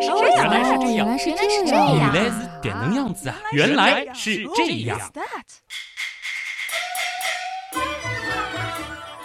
[0.00, 3.36] 来是这样，原来是这样原来是原来是这样，原来是点能样子啊！
[3.52, 4.98] 原来是这样。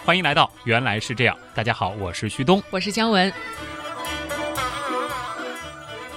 [0.04, 1.38] 欢迎来到原来是这样。
[1.54, 3.32] 大家好，我是旭东，我是姜文。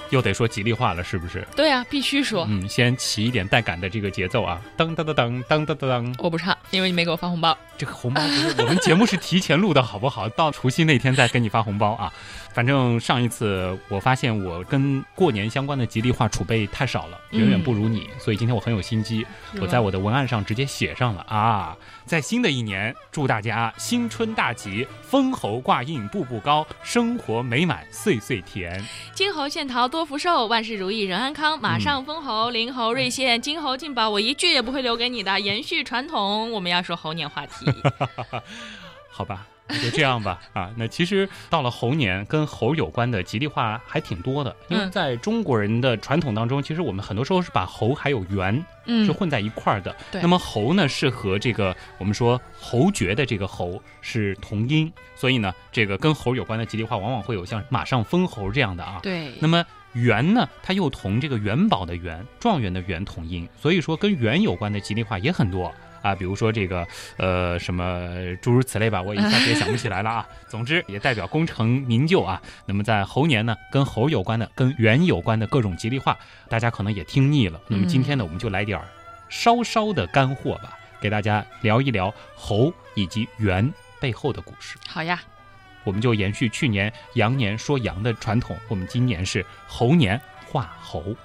[0.09, 1.47] 又得说吉利话了是不是？
[1.55, 2.45] 对呀必须说。
[2.49, 4.61] 嗯先起一点带感的这个节奏啊。
[4.77, 5.89] 噔噔噔噔噔噔噔。
[5.89, 7.57] 噔我不唱因为你没给我发红包。
[7.77, 10.27] 这个红包不是我们节目是提前录的好不好？
[10.29, 12.11] 到除夕那天再给你发红包啊。
[12.53, 19.25] 反正上一次我发现我跟过年相关的吉利话储备太少了远远不如你所以今天我很有心机
[19.61, 21.77] 我在我的文案上直接写上了啊。
[22.09, 28.83] 在新的一年，祝大家新春大吉，封侯挂印步步高，生活美满岁岁甜。
[29.13, 31.61] 金猴献桃多福寿，万事如意人安康。
[31.61, 35.39] 马上封侯，灵猴瑞现，金猴进宝，我一句也不会留给你的。
[35.39, 37.67] 延续传统，我们要说猴年话题。
[39.07, 39.48] 好吧，那
[39.83, 40.39] 就这样吧。
[40.53, 49.95] 啊，那其实到了猴年，跟猴有关的吉利话还挺多的，因为嗯在中国人的传统当中，其实我们很多时候是把猴还有猿嗯是混在一块儿的。
[50.11, 58.99] 对那么猴呢是和这个我们说侯爵的这个侯是同音，所以呢，这个跟猴有关的吉利话往往会有像马上封侯这样的啊。
[59.03, 68.09] 对，那么元呢，它又同这个元宝的元、状元的元同音，所以说跟元有关的吉利话也很多啊，比如说这个呃什么
[68.41, 70.27] 诸如此类吧，我一下子也想不起来了啊。
[70.47, 72.41] 总之也代表功成名就啊。
[72.65, 77.59] 那么在猴年呢，跟猴有关的、跟猿有关的各种吉利话，大家可能也听腻了。
[77.67, 78.87] 那么今天呢，我们就来点儿
[79.29, 84.77] 稍稍的干货吧，给大家聊一聊猴以及猿背后的故事。
[84.87, 85.21] 好呀，
[85.83, 91.15] 我们就延续去年羊年说羊的传统，我们今年是猴年画猴。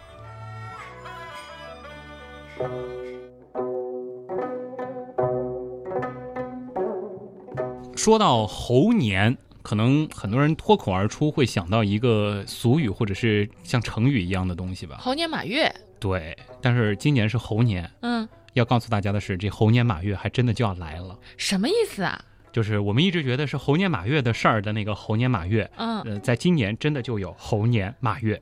[7.96, 14.98] 说到猴年，可能很多人脱口而出会想到一个俗语，或者是像成语一样的东西吧？
[15.00, 21.18] 猴年马月，对，但是今年是猴年，嗯，要告诉大家的是，这猴年马月还真的就要来了。
[21.36, 22.22] 什么意思啊？
[22.52, 28.40] 就是我们一直觉得是猴年马月的事儿的那个猴年马月，嗯，呃，在今年真的就有猴年马月。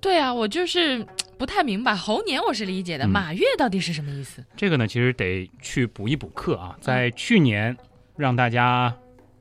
[0.00, 1.06] 对啊，我就是
[1.38, 4.44] 不太明白，猴年我是理解的，嗯马月到底是什么意思？
[4.56, 6.76] 这个呢，其实得去补一补课啊。
[6.80, 7.76] 在去年，
[8.16, 8.92] 让大家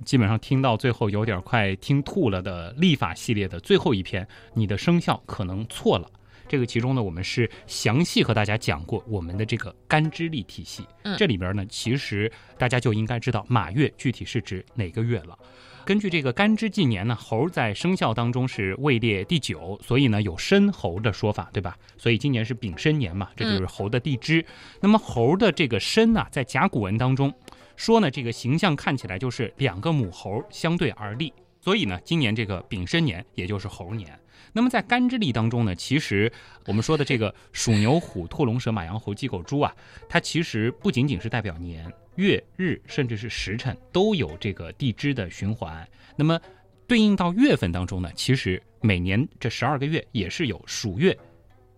[0.05, 6.09] 基本上听到最后有点快听吐了的立法系列的最后一篇，你的生肖可能错了。
[6.47, 10.85] 这个其中呢，我们是详细和大家讲过我们的这个干支历体系。
[11.03, 15.37] 嗯这里边呢，其实大家就应该知道马月具体是指哪个月了。
[15.83, 21.75] 根据这个干支纪年呢，猴在生肖当中是位列第九，所以呢有申猴的说法，对吧？
[21.97, 24.45] 所以今年是丙申年嘛，这就是猴的地支。
[24.81, 27.33] 那么猴的这个申呢，在甲骨文当中
[27.75, 34.17] 说呢，这个形象看起来就是两个母猴相对而立，所以呢，今年这个丙申年也就是猴年。
[34.53, 36.31] 那么在干支历当中呢，其实
[36.65, 39.73] 我们说的这个鼠、牛、虎、兔、龙、蛇、马、羊、猴、鸡、狗、猪啊，
[40.09, 45.87] 它其实不仅仅是代表年、月、日，甚至是时辰都有这个地支的循环。
[46.17, 46.37] 那么
[46.85, 51.17] 对应到月份当中呢，其实每年这十二个月也是有鼠月、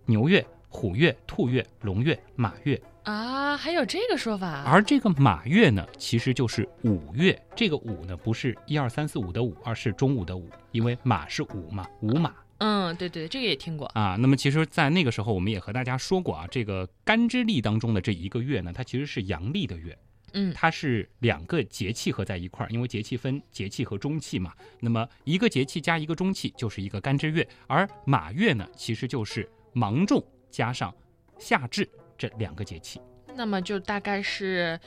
[0.05, 4.63] 牛月、虎月、兔月、龙月、马月，啊，还有这个说法？
[4.65, 7.37] 而这个马月呢，其实就是五月。
[7.55, 12.33] 这个五呢，不是一二三四五的五，而是中午的午，因为马是午嘛，午马。
[12.59, 13.85] 嗯，对对，这个也听过。
[13.87, 19.97] 啊，那么其实，在那个时候，我们也和大家说过啊，这个干支历当中的这一个月呢，它其实是阳历的月，
[20.31, 24.53] 嗯它是两个节气合在一块儿，因为节气分节气和中气嘛。
[24.79, 30.93] 那么一个节气加一个中气就是一个干支月，而马月呢，其实就是芒种加上
[31.37, 31.89] 夏至
[32.23, 33.01] 这两个节气。
[33.35, 34.79] 那么就大概是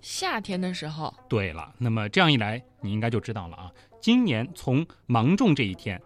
[0.00, 1.14] 夏天的时候。
[1.28, 3.70] 对了，那么这样一来，你应该就知道了啊，
[4.00, 6.00] 今年从芒种这一天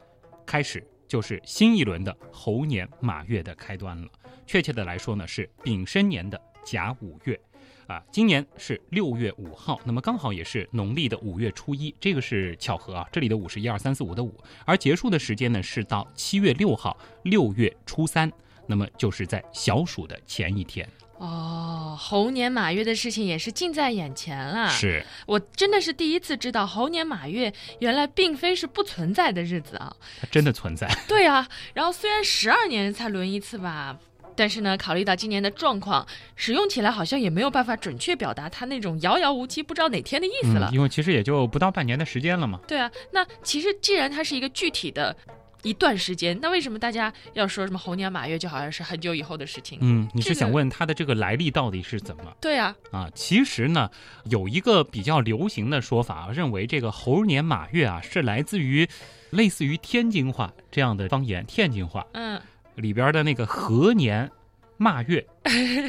[0.44, 4.08] 开始，就是新一轮的猴年马月的开端了。
[4.46, 7.40] 确切的来说呢，是丙申年的甲午月。
[7.86, 13.08] 啊，今年是六月五号，那么刚好也是农历的五月初一，这个是巧合啊。
[13.12, 18.28] 这里的五是一二三四五的五，而结束的时间呢是到七月六号，六月初三，
[18.66, 20.88] 那么就是在小暑的前一天。
[21.18, 24.68] 哦，猴年马月的事情也是近在眼前了！
[24.68, 29.96] 是，我真的是第一次知道猴年马月原来并非是不存在的日子啊。
[30.20, 30.86] 它真的存在。
[31.08, 33.98] 对啊，然后虽然十二年才轮一次吧，
[34.36, 40.68] 但是呢，考虑到今年的状况，使用起来好像也没有办法准确表达它那种遥遥无期、不知道哪天的意思了。
[40.70, 42.60] 嗯，因为其实也就不到半年的时间了嘛。
[42.68, 45.16] 对啊，那其实既然它是一个具体的
[45.62, 46.38] 一段时间。
[46.40, 49.78] 那为什么大家要说什么猴年马月，就好像是很久以后的事情？
[49.82, 52.36] 嗯，你是想问它的这个来历到底是怎么？
[52.40, 53.90] 对啊，啊，其实呢，
[54.24, 58.88] 有一个比较流行的说法，认为这个猴年马月啊，是来自于
[59.30, 62.40] 类似于天津话这样的方言，天津话嗯，
[62.74, 64.30] 里边的那个和年
[64.76, 65.26] 马月，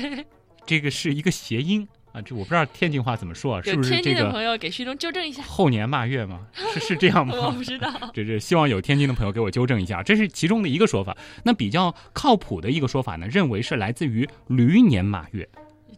[0.65, 1.87] 这个是一个谐音
[2.17, 6.47] 啊，这我不知道天津话怎么说啊，是不是这天津的朋个友给旭东纠正一下，后年马月吗？
[6.73, 7.35] 是是这样吗？
[7.35, 7.91] 我不知道。
[8.11, 11.15] 这这希望有天津的朋友给我纠正一下，这是其中的一个说法。
[11.43, 15.47] 那比较靠谱的一个说法呢，认为是来自于驴年马月。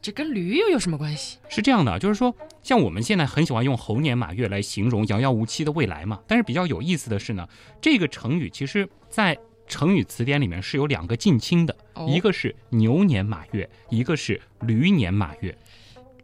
[0.01, 1.38] 这跟驴又有什么关系？
[1.48, 6.19] 是这样的，就是说，像我们现在很喜欢用猴年马月来形容遥遥无期的未来嘛。
[6.27, 7.48] 但是比较有意思的是呢，
[7.81, 9.38] 这个成语其实在
[9.68, 15.56] 成语词典里面是有两个近亲的，哦一个是牛年马月，一个是驴年马月。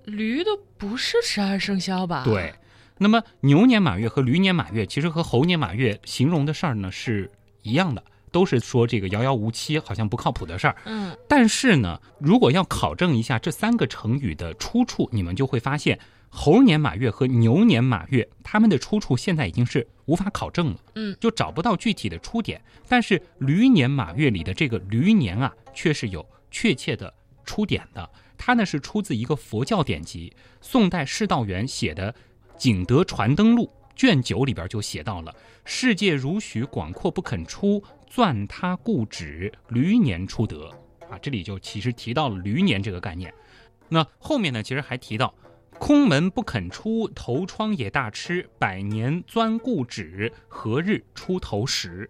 [0.06, 2.24] 驴都不是十二生肖吧？
[2.24, 2.54] 对，
[2.98, 7.30] 那么牛年马月和驴年马月其实和猴年马月形容的事儿呢是
[7.64, 10.76] 一样的，都是说这个遥遥无期，好像不靠谱的事儿。
[10.86, 16.00] 嗯，但是呢，如果要考证一下这三个成语的出处，你们就会发现，
[16.30, 22.62] 猴年马月和牛年马月，它们的出处现在已经是无法考证了，嗯，就找不到具体的出点。
[22.88, 27.12] 但是驴年马月里的这个驴年啊，却是有确切的
[27.44, 28.08] 出点的。
[28.38, 32.14] 它呢是出自一个佛教典籍，宋代释道元写的
[32.58, 33.64] 《景德传灯录》
[33.96, 35.36] 卷九里边就写到了
[35.66, 40.70] ：“世界如许广阔不肯出，钻他故址，驴年出德。”
[41.10, 43.34] 啊，这里就其实提到了驴年这个概念。
[43.90, 45.36] 那后面呢，其实还提到
[45.78, 52.10] 空门不肯出，头窗也大吃，百年钻故址，何日出头时？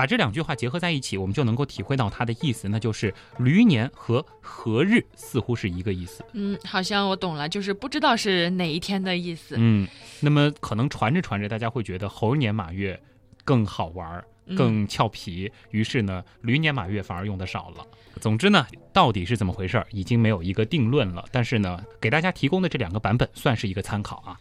[0.00, 6.24] 把这两句话结合在一起，我们就能够体会到它的意思，那就是驴年和何日似乎是一个意思。
[6.32, 9.56] 嗯，好像我懂了，就是不知道是哪一天的意思。
[9.58, 9.86] 嗯，
[10.20, 12.98] 那么可能传着传着，大家会觉得猴年马月
[13.44, 17.86] 更好玩儿，嗯更俏皮，于是呢，驴年马月反而用的少了。
[18.22, 21.22] 总之呢，到底是怎么回事儿，已经没有一个定论了。
[21.30, 24.40] 但是呢，给大家提供的这两个版本算是一个参考啊。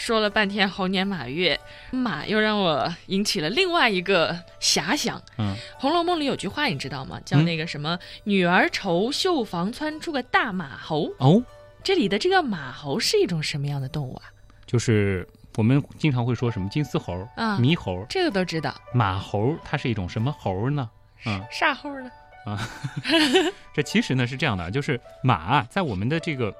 [0.00, 1.60] 说了半天猴年马月，
[1.90, 5.22] 马又让我引起了另外一个遐想。
[5.36, 7.20] 嗯，《红楼梦》里有句话你知道吗？
[7.22, 11.44] 叫嗯那个什么“女儿愁绣房窜出个大马猴哦，”。
[11.84, 14.22] 这里的这个马猴是一种什么样的动物啊？
[14.64, 20.88] 就是我们经常会说什么金丝猴、啊猕猴、这个都知道，马猴，它是一种什么猴呢？
[21.26, 22.10] 嗯，啥猴呢？
[22.46, 22.58] 啊
[23.76, 26.50] 这其实呢是这样的，就是马啊，在我们的这个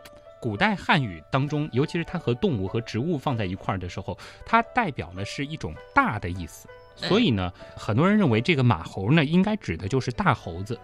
[0.41, 6.67] 古代汉语当中，尤其是它和动物和植物放在一块儿的时候，它代表的是一种大的意思。
[6.97, 10.79] 所以呢，很多人认为这个马猴呢，应该指的就是大猴子，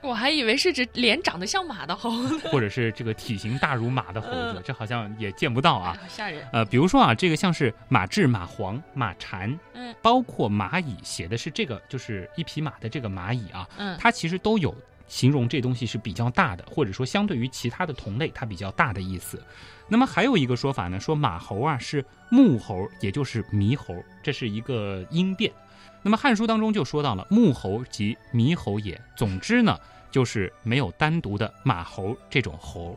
[0.00, 5.96] 我还以为是指脸长得像马的猴子， 或者是这个体型大如马的猴子嗯，这好像也见不到啊。
[6.00, 6.44] 好吓人。
[6.52, 14.74] 呃，比如说啊，这个像是马雉、马黄、马蝉，嗯包括蚂蚁，写的是这个，就是一匹马的这个蚂蚁啊，嗯它其实都有
[15.10, 19.42] 形容这东西是比较大的，或者说相对于其他的同类，它比较大的意思。
[19.88, 23.92] 那么还有一个说法呢，说马猴啊是木猴，也就是猕猴，
[24.22, 25.52] 这是一个音变。
[26.00, 28.98] 那么《汉书》当中就说到了木猴即猕猴也。
[29.16, 29.76] 总之呢，
[30.12, 32.96] 就是没有单独的马猴这种猴。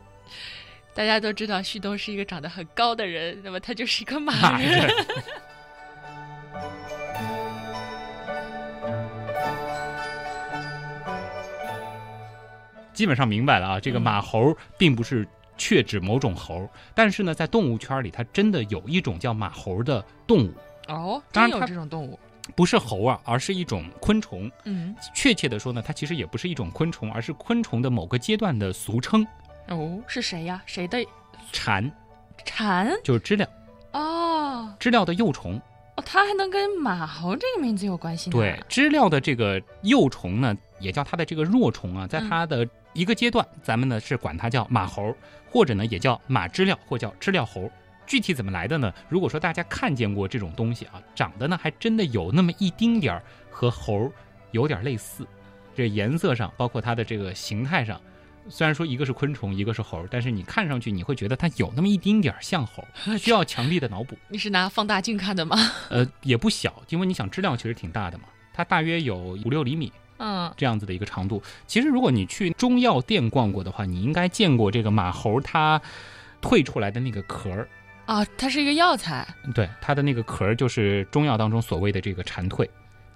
[0.94, 4.88] 大家都知道旭东是一个长得很高的人，那么他就是一个马马人。
[12.94, 20.54] 基本上明白了啊，这个嗯马猴并不是确指某种猴，但是呢，在动物圈里，它真的有一种叫马猴的动物，
[20.88, 22.18] 哦，真有当然它这种动物。
[22.54, 24.50] 不是猴啊，而是一种昆虫。
[24.64, 29.26] 嗯，确切的说呢，它其实也不是一种昆虫，而是昆虫的某个阶段的俗称。
[29.68, 30.62] 哦，是谁呀？
[30.66, 31.02] 谁的
[31.52, 31.90] 蝉
[32.44, 32.92] 蝉？
[33.02, 33.48] 就是知了，
[33.92, 35.56] 哦知了的幼虫。
[35.96, 38.36] 哦，它还能跟马猴这个名字有关系呢？
[38.36, 45.14] 对，知了的这个幼虫呢，也叫它的这个若虫啊，在嗯它的一个阶段，咱们呢是管它叫马猴，
[45.50, 47.70] 或者呢也叫马知了，或叫知了猴。
[48.06, 48.92] 具体怎么来的呢？
[49.08, 54.12] 如果说大家看见过这种东西啊，长得呢还真的有那么一丁点儿和猴
[54.52, 55.26] 有点类似，
[55.74, 58.00] 这颜色上，包括它的这个形态上，
[58.48, 62.86] 虽然说一个是昆虫，一个是猴，但是你看上去你会觉得它有那么一丁点儿像猴，
[63.18, 64.16] 需要强力的脑补。
[64.28, 65.56] 你是拿放大镜看的吗？
[65.88, 71.42] 呃，也不小，因为你想知了其实挺大的嘛，它大约有五六厘米嗯，这样子的一个长度。
[71.66, 75.80] 其实如果你去中药店逛过的话，你应该见过这个马猴它
[76.40, 77.68] 退出来的那个壳儿，
[78.06, 79.26] 啊，它是一个药材。
[79.54, 82.68] 对，它的那个壳儿就是中药当中所谓的这个蝉蜕，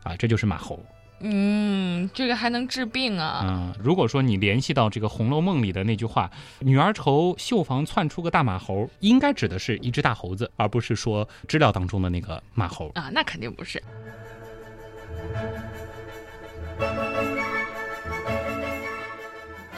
[0.02, 0.82] 啊，这就是马猴。
[1.20, 3.40] 嗯，这个还能治病啊？
[3.44, 12.92] 嗯，如果说你联系到这个《红楼梦》里的那句话“女儿愁绣房窜出个大马猴”，应该指的是一只大猴子，而不是说知了当中的那个马猴。
[12.94, 13.82] 啊，那肯定不是。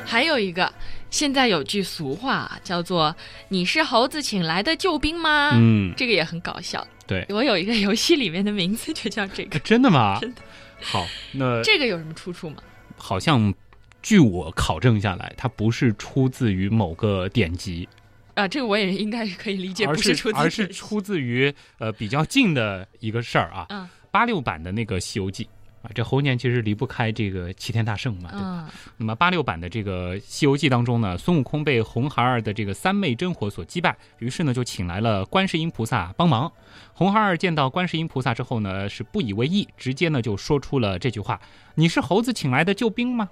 [0.04, 0.72] 还有一个，
[1.08, 3.14] 现在有句俗话叫做
[3.48, 6.84] “你是猴子请来的救兵吗？”嗯，这个也很搞笑。
[7.06, 9.58] 对，我有一个游戏里面的名字就叫这个。
[9.62, 10.18] 真的吗？
[10.20, 10.42] 真的。
[10.80, 12.56] 好，那这个有什么出处吗？
[12.96, 13.54] 好像，
[14.02, 17.88] 据我考证下来，它不是出自于某个典籍
[18.34, 18.48] 啊。
[18.48, 23.66] 这个我也应该是可以理解，不是出自，而是出自于呃比较近的一个事儿啊。
[23.68, 25.44] 嗯，八六版的那个《西游记》。
[25.82, 28.70] 啊，这猴年其实离不开这个齐天大圣嘛，对吧？
[28.98, 36.52] 那么八六版的这个《西游记》当中呢，孙悟空被红孩儿的这个三昧真火所击败，于是呢就请来了观世音菩萨帮忙。
[36.92, 41.40] 红孩儿见到观世音菩萨之后呢，是不以为意，直接呢就说出了这句话
[41.76, 43.30] ：“你是猴子请来的救兵吗？”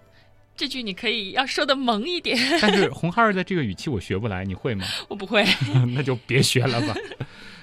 [0.57, 2.37] 这句你可以要说的萌一点。
[2.61, 4.87] 但是 红孩儿的这个语气我学不来，你会吗？
[5.09, 5.45] 我不会，
[5.95, 6.95] 那就别学了吧。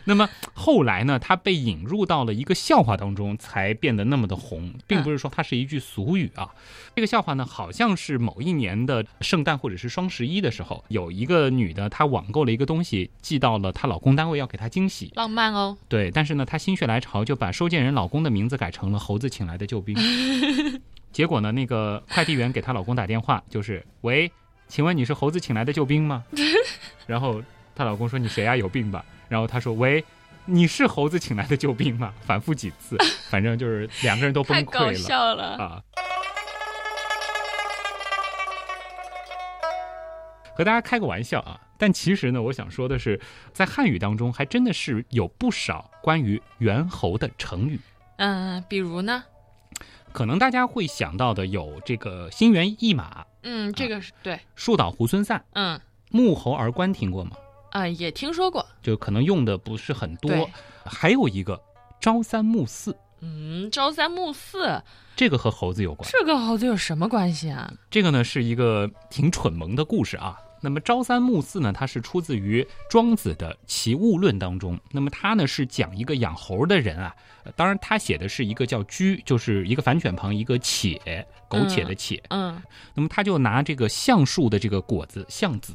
[0.06, 6.50] 那么后来呢，它被引入到了一个笑话当中，才变得那么的红，并不是说它是一句俗语啊。
[6.96, 15.76] 这个笑话呢，好像是某一年的圣诞或者是双十一的时候，有一个女的她网购了一个东西，寄到了她老公单位，要给她惊喜，浪漫哦。
[15.90, 19.96] 对，但是呢，她心血来潮就把收件人老公的名字改成了猴子请来的救兵。
[21.12, 24.32] 结果呢，那个快递员给她老公打电话，就是喂，
[24.68, 26.24] 请问你是猴子请来的救兵吗？
[27.08, 27.42] 然后
[27.74, 28.56] 她老公说你谁呀？
[28.56, 29.04] 有病吧？
[29.28, 30.04] 然后他说：“喂，
[30.46, 32.98] 你是猴子请来的救兵吗？”反复几次，
[33.30, 34.86] 反正就是两个人都崩溃了。
[34.86, 35.82] 太搞笑了啊！
[40.56, 43.20] 和大家开个玩笑啊，但其实呢，我想说的是，
[43.52, 47.80] 在汉语当中还真的是有不少关于猿猴的成语。
[48.18, 49.24] 嗯，比如呢？
[50.14, 53.26] 可能大家会想到的有这个“心猿意马”。
[53.44, 54.40] 嗯，这个是对。
[54.56, 55.44] 树倒猢狲散。
[55.52, 55.78] 嗯。
[56.10, 57.32] 木猴而观听过吗？
[57.76, 60.50] 啊，也听说过，就可能用的不是很多。
[60.86, 61.62] 还有一个
[62.00, 64.82] 朝三暮四，嗯，朝三暮四，
[65.14, 66.10] 这个和猴子有关。
[66.10, 67.70] 这个猴子有什么关系啊？
[67.92, 70.40] 这个呢是一个挺蠢萌的故事啊。
[70.62, 74.80] 那么朝三暮四呢，它是出自于庄子的《齐物论》当中。
[74.90, 77.14] 那么它呢是讲一个养猴的人啊，
[77.58, 82.24] 当然他写的是一个叫居，就是一个反犬旁一个且，苟且的且。
[82.30, 82.58] 嗯。
[82.94, 85.74] 那么他就拿这个橡树的这个果子橡子。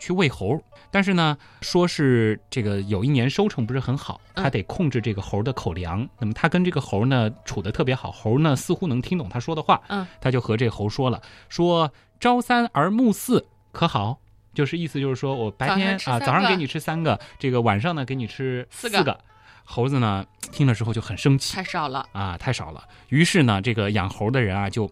[0.00, 6.08] 去喂猴，但是呢，说是这个有一年收成不是很好，他得控制这个猴的口粮。
[6.18, 9.80] 那么他跟这个猴呢处的特别好，猴呢似乎能听懂他说的话。
[9.88, 14.18] 嗯，他就和这猴说了，说朝三而暮四可好？
[14.54, 19.20] 就是意思就是说我白天啊早上给你吃三个，这个晚上呢给你吃四个。
[19.64, 22.82] 猴子呢听了之后就很生气，太少了啊，太少了。
[23.10, 24.90] 于是呢，这个养猴的人啊就。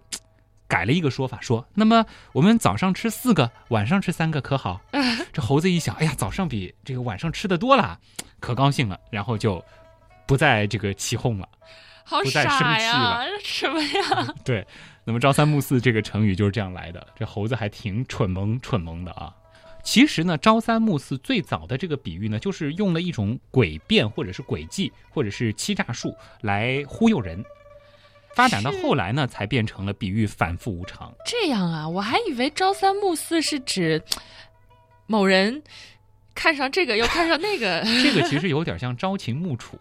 [0.68, 4.80] 改了一个说法，说那么我们早上吃四个，晚上吃三个，可好？
[5.32, 7.98] 这猴子一想，哎呀，早上比这个晚上吃的多了，
[8.38, 9.64] 可高兴了，然后就
[10.26, 11.48] 不再这个起哄了，
[12.22, 13.24] 不再生气了。
[13.42, 14.34] 什么呀？
[14.44, 14.66] 对，
[15.04, 17.06] 那么朝三暮四这个成语就是这样来的。
[17.16, 19.34] 这猴子还挺蠢萌蠢萌的啊。
[19.82, 27.42] 其实呢，朝三暮四最早的这个比喻呢，就是用了一种诡辩或者是诡计或者是欺诈术来忽悠人。
[28.38, 31.12] 发展到后来呢，才变成了比喻反复无常。
[31.26, 34.00] 这样啊，我还以为朝三暮四是指
[35.08, 35.60] 某人
[36.36, 37.82] 看上这个又看上那个。
[38.00, 39.76] 这个其实有点像朝秦暮楚。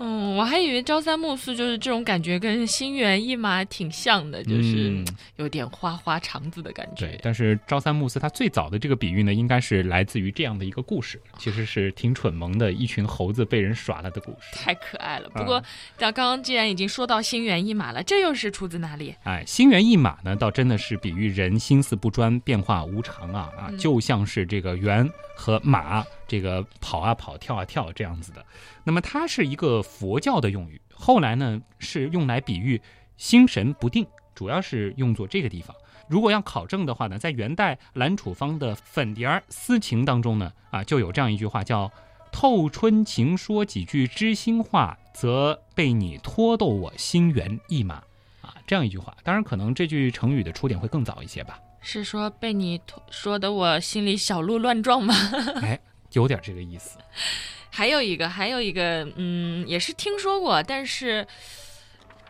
[0.00, 5.04] 嗯，我还以为朝三暮四就是这种感觉，跟心猿意马挺像的，就是
[5.36, 7.06] 有点花花肠子的感觉。
[7.06, 14.56] 对，但是朝三暮四它最早的这个比喻呢，应该是来自于这样的一个故事，其实是挺蠢萌的，一群猴子被人耍了的故事。
[14.56, 15.28] 太可爱了。
[15.30, 15.62] 不过，
[15.98, 19.14] 像刚刚既然已经说到心猿意马了，这又是出自哪里？
[19.24, 28.44] 哎，心猿意马呢，倒真的是比喻人心思不专、变化无常啊啊，就像是这个猿和马这个跑啊跑、跳啊跳这样子的。
[28.84, 32.80] 那么它是一个佛教的用语，后来呢是用来比喻
[33.16, 35.74] 心神不定，主要是用作这个地方。
[36.08, 41.90] 如果要考证的话呢，在元代兰楚芳的《粉蝶儿思情》当中呢，啊就有这样一句话叫
[42.32, 47.96] “透春情说几句知心话，则被你拖逗我心猿意马”，
[48.40, 49.14] 啊这样一句话。
[49.22, 51.58] 当然，可能这句成语的出典会更早一些吧。
[51.80, 52.80] 是说被你
[53.10, 55.14] 说的我心里小鹿乱撞吗？
[55.62, 55.78] 哎，
[56.12, 56.98] 有点这个意思。
[57.70, 61.24] 还有一个，还有一个，嗯，也是听说过，但是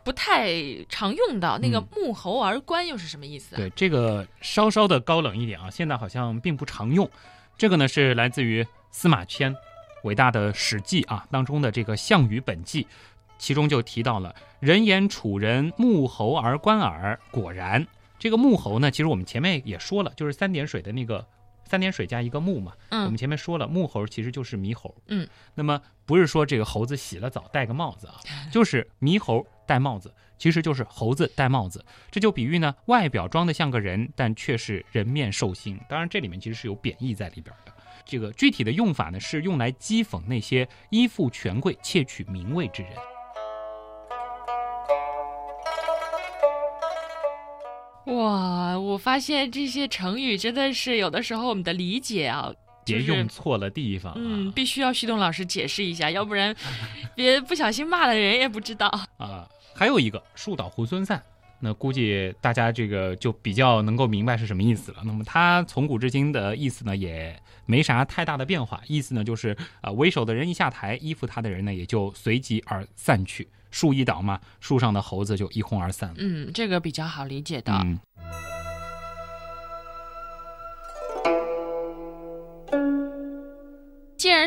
[0.05, 0.53] 不太
[0.91, 1.59] 常用到。
[1.59, 3.57] 那个“沐猴而观”又是什么意思？
[3.57, 7.09] 对，这个稍稍的高冷一点啊，现在好像并不常用。
[7.57, 9.55] 这个呢是来自于司马迁
[10.03, 12.85] 伟大的《史记》啊当中的这个《项羽本纪》，
[13.39, 17.87] 其中就提到了“人言楚人沐猴而观耳”，果然，
[18.19, 21.27] 这个沐猴呢，其实我们前面也说了，就是三点水的那个
[21.69, 22.73] 三点水加一个木嘛。
[22.89, 24.95] 嗯，我们前面说了，木猴其实就是猕猴。
[25.07, 28.15] 嗯，那么不是说这个猴子洗了澡戴个帽子啊，
[28.51, 31.85] 就是猕猴戴帽子，其实就是猴子戴帽子。
[32.11, 35.79] 这就比喻呢，外表装的像个人，但却是人面兽心。
[35.89, 37.73] 当然，这里面其实是有贬义在里边的。
[38.05, 42.93] 这个具体的用法呢，是用来讥讽那些依附权贵、窃取名位之人。
[48.09, 52.51] 哇，我发现这些成语真的是有的时候我们的理解啊，
[52.85, 54.15] 别用错了地方。
[54.17, 56.57] 嗯，必须要旭东老师解释一下，要不然
[57.15, 58.89] 别不小心骂了人也不知道。
[59.19, 61.23] 啊，还有一个树倒猢狲散，
[61.61, 65.03] 那估计大家这个就比较能够明白是什么意思了。
[65.05, 73.47] 那么它从古至今的意思呢，也没啥太大的变化，意思呢就是啊，为首的人一下台，依附他的人呢也就随即而散去。
[73.71, 76.17] 树一倒嘛，树上的猴子就一哄而散了。
[76.19, 77.73] 嗯，这个比较好理解的。
[77.73, 77.99] 嗯。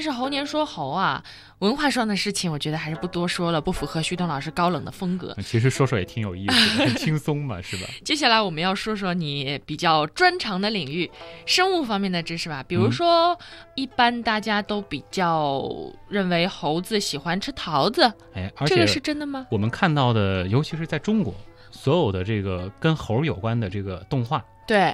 [0.02, 1.24] 既然是猴年说猴啊，
[1.60, 5.38] 文化上的事情，我觉得还是不多说了，不符合徐东老师高冷的风格。
[5.44, 7.88] 其实说说也挺有意思的，很轻松嘛，是吧？
[8.04, 11.12] 接下来我们要说说你比较专长的领域，
[11.46, 12.64] 生物方面的知识吧。
[12.68, 13.38] 比如说，
[13.76, 15.64] 一般大家都比较
[16.10, 19.46] 认为猴子喜欢吃桃子，哎，而且这个是真的吗？
[19.52, 21.32] 我们看到的，尤其是在中国，
[21.70, 24.92] 所有的这个跟猴有关的这个动画，对。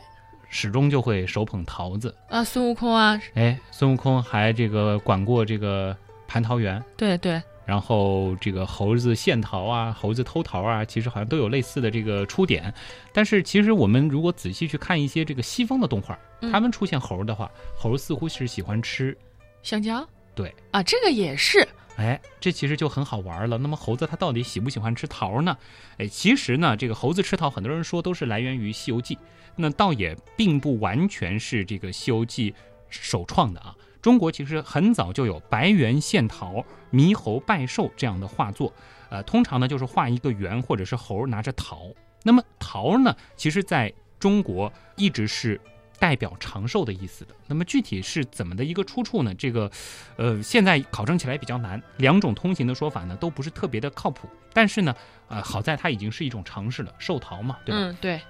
[0.50, 2.14] 始终就会手捧桃子。
[2.30, 5.96] 啊，孙悟空啊，哎，孙悟空还这个管过这个
[6.30, 12.74] 蟠桃园，对对，然后这个猴子献桃啊，猴子偷桃啊，其实好像都有类似的这个出点。
[13.12, 16.18] 但是其实我们如果仔细去看一些这个西方的动画，
[16.52, 19.18] 他们出现猴的话，猴似乎是喜欢吃。
[19.64, 20.54] 香蕉，对。
[20.72, 21.68] 啊，这个也是。
[21.98, 23.58] 哎，这其实就很好玩了。
[23.58, 25.58] 那么猴子它到底喜不喜欢吃桃呢？
[25.98, 29.16] 哎，其实呢，这个猴子吃桃，很多人说都是来源于《西游记》，
[29.56, 32.52] 那倒也并不完全是这个《西游记》
[32.90, 33.76] 首创的啊。
[34.00, 38.72] 中国其实很早就有白猿献桃、猕猴拜寿这样的画作，
[39.10, 41.82] 呃，通常呢就是画一个猿或者是猴拿着桃。
[42.22, 45.60] 那么桃呢，其实在中国一直是。
[46.00, 49.34] 代表长寿的意思的，那么具体是怎么的一个出处呢？
[49.34, 49.70] 这个，
[50.16, 51.82] 呃，现在考证起来比较难。
[51.98, 54.28] 两种通行的说法呢，都不是特别的靠谱。
[54.54, 54.96] 但是呢，
[55.28, 57.82] 呃，好在它已经是一种常识了，寿桃嘛，对吧？
[57.82, 58.22] 嗯，对。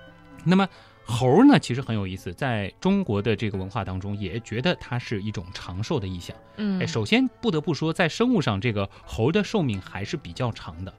[0.44, 0.68] 那么
[1.06, 6.36] 猴呢，其实很有意思，在中国的这个文化当中，也觉得它是一种长寿的意象。
[6.58, 10.94] 嗯，哎，首先不得不说，在生物上，这个猴的寿命还是比较长的。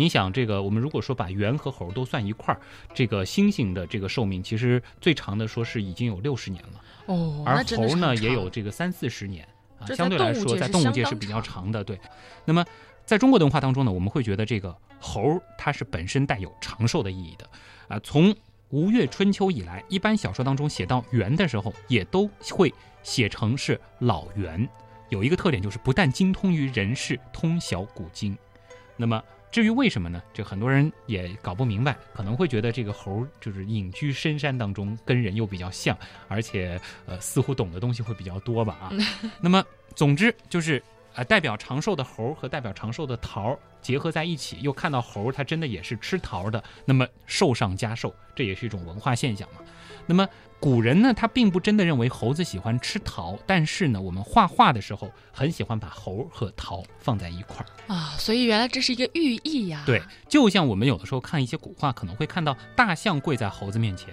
[0.00, 2.60] 你想这个，我们如果说把猿和猴都算一块儿，
[2.94, 9.46] 这个猩猩的这个寿命其实最长的说是已经有六十年了哦，而猴呢也有这个三四十年
[9.78, 11.84] 啊，相对来说在动物界是比较长的。
[11.84, 12.00] 对，
[12.46, 12.64] 那么
[13.04, 17.46] 在中国的文化当中呢，我们会觉得这个猴它是本身带有长寿的意义的
[17.88, 18.00] 啊。
[18.02, 18.34] 从
[18.70, 24.66] 吴越春秋以来，一般小说当中写到猿的时候，也都会写成是老猿，
[25.10, 28.34] 有一个特点就是不但精通于人事，通晓古今，
[28.96, 29.22] 那么。
[29.50, 30.22] 至于为什么呢？
[30.32, 35.96] 这很多人也搞不明白，可能会觉得这个猴就是隐居深山当中，跟人又比较像，
[36.28, 38.92] 而且呃似乎懂的东西会比较多吧啊。
[39.40, 40.82] 那么总之就是
[41.14, 49.60] 啊，代表长寿的猴和代表长寿的桃结合在一起，又看到猴它真的也是吃桃的，那么寿上加寿，这也是一种文化现象嘛。
[50.06, 50.26] 那么。
[50.62, 59.82] 古人呢，他并不真的认为猴子喜欢吃桃，但是呢，我们画画的时候很喜欢把猴和桃放在一块儿啊，所以原来这是一个寓意呀。
[59.86, 64.12] 对，就像我们有的时候看一些古画，可能会看到大象跪在猴子面前，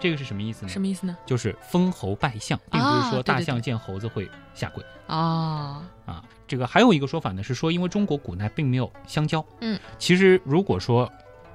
[0.00, 0.70] 这个是什么意思呢？
[0.70, 1.14] 什么意思呢？
[1.26, 6.24] 就是封侯拜相，并不是说大象见猴子会下跪啊啊。
[6.48, 11.06] 这个还有一个说法呢，是说因为中国古代并没有香蕉，嗯，其实如果说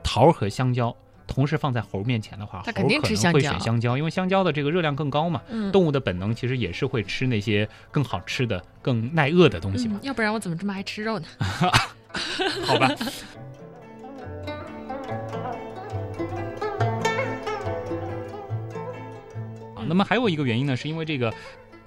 [0.04, 0.96] 桃和香蕉。
[1.28, 2.90] 同时放在猴面前的话，猴可能
[3.34, 5.42] 会选香蕉，因为香蕉的这个热量更高嘛。
[5.72, 10.00] 动物的本能其实也是会吃那些更好吃的、更耐饿的东西嘛。
[10.02, 11.28] 要不然我怎么这么爱吃肉呢？
[12.66, 12.90] 好吧。
[19.76, 21.34] 啊，那么还有一个原因呢，是因为这个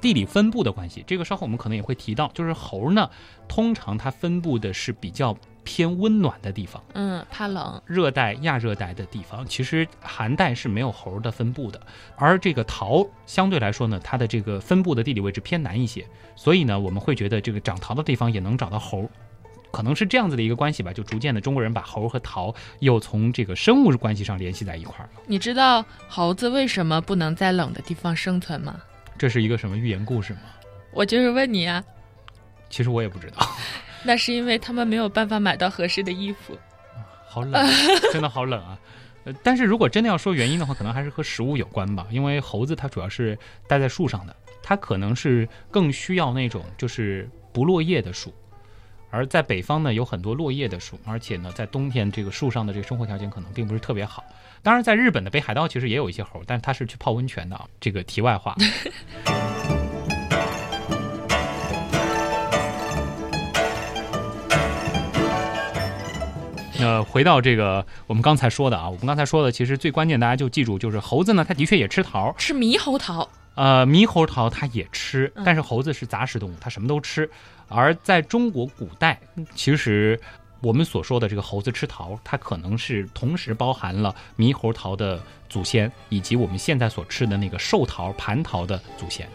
[0.00, 1.03] 地理分布的关系。
[1.07, 3.09] 这个稍后我们可能也会提到，就是猴呢，
[3.48, 5.37] 通常它分布的是比较。
[5.64, 7.81] 偏温暖的地方，嗯，怕冷。
[7.87, 11.81] 热带、亚热带的地方，其实寒带是没有猴的分布的。
[12.16, 19.09] 而这个桃相对来说呢，它的这个分布的地理位置偏南一些，所以呢，我们会觉得这个长桃的地方也能找到猴，
[19.70, 20.92] 可能是这样子的一个关系吧。
[20.92, 25.20] 就逐渐的，中国人把猴和桃又从这个生物关系上联系在一块儿了。
[25.27, 28.81] 你知道猴子为什么不能在冷的地方生存吗？
[29.18, 30.40] 这是一个什么寓言故事吗？
[30.92, 31.85] 我就是问你啊。
[32.70, 33.46] 其实我也不知道。
[34.03, 36.57] 那是因为他们没有办法买到合适的衣服。
[37.29, 37.65] 好冷，
[38.13, 38.79] 真的好冷啊！
[39.25, 42.07] 呃，但是如果真的要说原因的话，可能还是和食物有关吧。
[42.11, 48.35] 因为猴子它主要是待在树上的，它可能是更需要那种就是不落叶的树。
[49.13, 54.25] 而在北方呢，有很多落叶的树，而且呢，在冬天这个树上的这个生活条件可能并不是特别好。
[54.63, 57.65] 当然，在日本的北海道其实也有一些猴，但是它是去泡温泉的啊。
[57.81, 58.57] 这个题外话。
[66.81, 73.29] 呃，回到这个我们刚才说的啊，我们刚才说的，其实最关键大家就记住，就是猴子呢，它的确也吃桃，吃猕猴桃。
[73.55, 77.29] 呃，猕猴桃它也吃，但是猴子是杂食动物，它什么都吃。
[77.69, 79.21] 而在中国古代，
[79.55, 80.19] 其实
[80.61, 89.29] 我们所说的这个猴子吃桃，它可能是同时包含了猕猴桃的祖先，以及我们现在所吃的那个寿桃、蟠桃的祖先。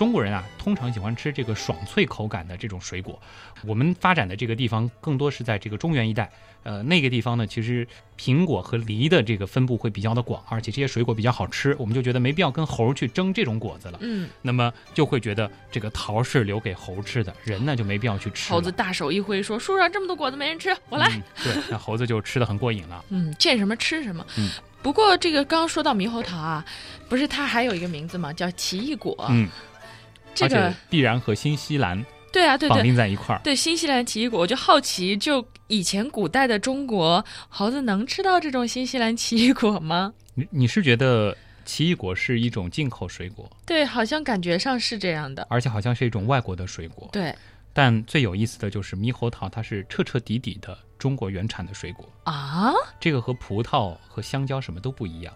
[0.00, 3.20] 中国人啊，通常喜欢吃这个爽脆口感的这种水果。
[3.66, 6.32] 我们发展的这个地方更多是在这个中原一带，
[6.62, 7.86] 呃，那个地方呢，其实
[8.18, 13.98] 苹果和梨的这个分布会比较的广，而且这些水果比较好吃，我们就觉得没必要跟猴去争这种果子了。
[14.00, 18.50] 嗯，那么就会觉得这个桃是留给猴吃的，人呢就没必要去吃。
[18.50, 21.10] 猴子大手一挥说：“树上这么多果子没人吃，我来。”
[21.44, 23.04] 对，那猴子就吃的很过瘾了。
[23.12, 24.24] 嗯，见什么吃什么。
[24.38, 24.48] 嗯，
[24.80, 26.64] 不过这个刚刚说到猕猴桃啊，
[27.06, 28.32] 不是它还有一个名字吗？
[28.32, 29.26] 叫奇异果。
[29.28, 29.46] 嗯。
[30.34, 33.40] 这个必然和新西兰对啊，对绑定在一块儿。
[33.42, 40.12] 对新西兰奇异果，我就好奇，就以前古代的中国，猴子能吃到这种新西兰奇异果吗？
[40.34, 43.50] 你你是觉得奇异果是一种进口水果？
[43.66, 47.08] 对，好像感觉上是这样的，而且好像是一种外国的水果。
[47.12, 47.34] 对，
[47.72, 52.72] 但最有意思的就是猕猴桃，它是彻彻底底的中国原产的水果啊！
[53.00, 55.34] 这个和葡萄和香蕉什么都不一样。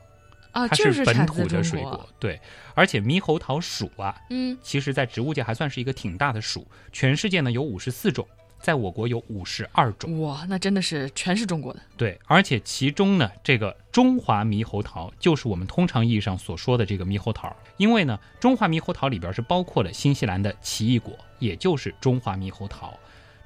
[0.54, 2.40] 啊，它是本土的水果，对，
[2.74, 8.26] 而且猕猴桃属啊，嗯，其实在植物界还算是一个挺大的属，全世界呢有五十四种，
[8.60, 22.96] 在我国有五十二种，哇，那真的是全是中国的，对，而且其中呢，这个中华猕猴桃就是我们通常意义上所说的这个猕猴桃，因为呢，中华猕猴桃里边是包括了新西兰的奇异果，也就是中华猕猴桃。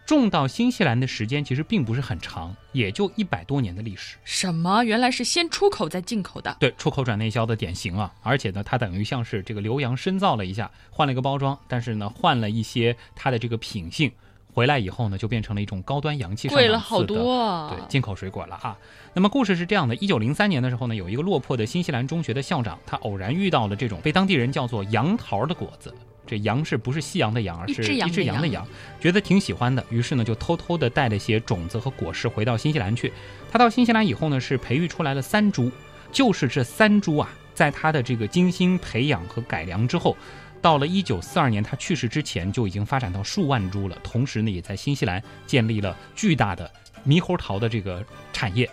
[0.09, 4.17] 种到新西兰的时间其实并不是很长，也就一百多年的历史。
[4.25, 4.83] 什么？
[4.83, 6.57] 原来是先出口再进口的？
[6.59, 8.11] 对，出口转内销的典型啊！
[8.23, 14.11] 而且呢，它等于像是这个留洋深造了一下，换了一个包装，但是呢，换了一些它的这个品性，
[14.55, 17.69] 回来以后呢，就变成了一种高端洋气、贵了好多。
[17.69, 18.79] 对，进口水果了哈。
[19.13, 25.95] 那么故事是这样的：一九零三年的时候呢，有一个落魄的新西兰中学的校长，他偶然遇到了这种被当地人叫做杨桃的果子。
[26.29, 28.65] 这羊是不是夕阳的羊，而是一只羊的羊，
[29.01, 33.11] 觉得挺喜欢的，于是呢就偷偷的带了些种子和果实回到新西兰去。
[33.51, 35.73] 他到新西兰以后呢，是培育出来了三株，
[36.13, 40.15] 就是这三株啊，在他的这个精心培养和改良之后，
[40.61, 43.97] 到了一九四二年他去世之前，就已经发展到数万株了。
[44.05, 46.71] 同时呢，也在新西兰建立了巨大的
[47.07, 48.69] 猕猴桃的这个产业。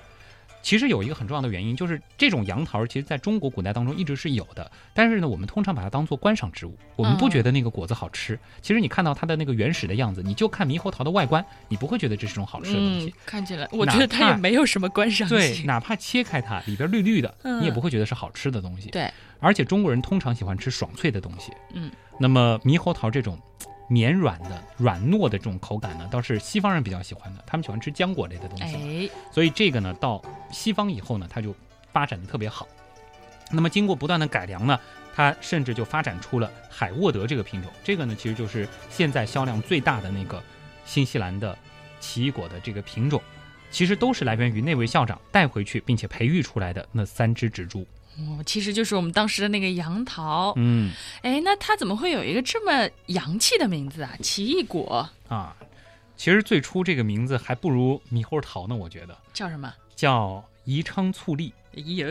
[0.66, 4.72] 其实有一个很重要的原因，就是这种杨桃，其实在中国古代当中一直是有的。
[4.96, 8.40] 但是呢，我们通常把它当做观赏植物，我们不觉得那个果子好吃。
[8.64, 13.14] 其实你看到它的那个原始的样子，你就看猕猴桃的外观，你不会觉得这是种好吃的东西。
[13.28, 15.38] 看起来，我觉得它也没有什么观赏性。
[15.38, 18.90] 对，哪怕切开它，里边绿绿的，你也不会觉得是好吃的东西。
[18.90, 19.08] 对，
[19.40, 21.52] 而且中国人通常喜欢吃爽脆的东西。
[21.76, 23.40] 嗯，那么猕猴桃这种。
[23.88, 27.44] 绵软的、软糯的这种口感呢，倒是西方人比较喜欢的。
[27.46, 30.22] 他们喜欢吃浆果类的东西，所以这个呢，到
[30.52, 31.56] 西方以后呢，它就
[31.94, 32.68] 发展的特别好。
[33.52, 34.80] 那么经过不断的改良呢，
[35.16, 37.72] 它甚至就发展出了海沃德这个品种。
[37.84, 40.42] 这个呢，其实就是现在销量最大的那个
[40.84, 41.56] 新西兰的
[42.00, 43.22] 奇异果的这个品种，
[43.70, 47.86] 其实都是来源于那位校长带回去并且培育出来的那三只植株。
[48.18, 50.54] 哦，其实就是我们当时的那个杨桃。
[50.56, 54.12] 嗯，哎，那它怎么会有一个这么洋气的名字啊？
[54.22, 55.56] 奇异果啊，
[56.16, 59.74] 其实最初这个名字还不如猕猴桃呢，我觉得叫什么？
[59.96, 61.54] 叫宜昌醋栗。
[61.76, 62.08] 哎呦，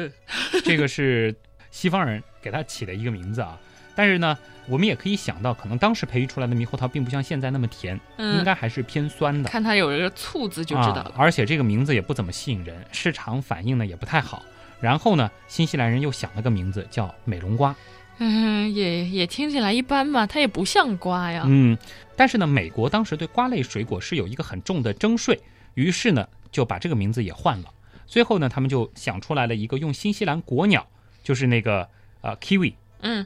[0.64, 1.35] 这个是
[1.71, 3.59] 西方人给它起的一个名字啊。
[3.97, 4.37] 但是呢，
[4.67, 9.49] 我们也可以想到，可能当时培育出来的猕猴桃并不像现在那么甜，应该还是偏酸的。
[9.49, 11.14] 看它有一个醋字就知道了。
[11.17, 14.43] 而且这个名字也不怎么吸引人，市场反应呢也不太好。
[14.80, 17.74] 然后呢，新西兰人又想了个名字叫美龙瓜，
[18.18, 21.44] 嗯，也也听起来一般嘛，它也不像瓜呀。
[21.46, 21.76] 嗯，
[22.16, 25.40] 但是呢，美国当时对瓜类水果是有一个很重的征税，
[25.74, 27.72] 于是呢就把这个名字也换了。
[28.06, 30.87] 最后呢，他们就想出来了一个用新西兰国鸟，
[31.22, 31.88] 就是那个
[32.20, 33.24] 呃 kiwi，嗯，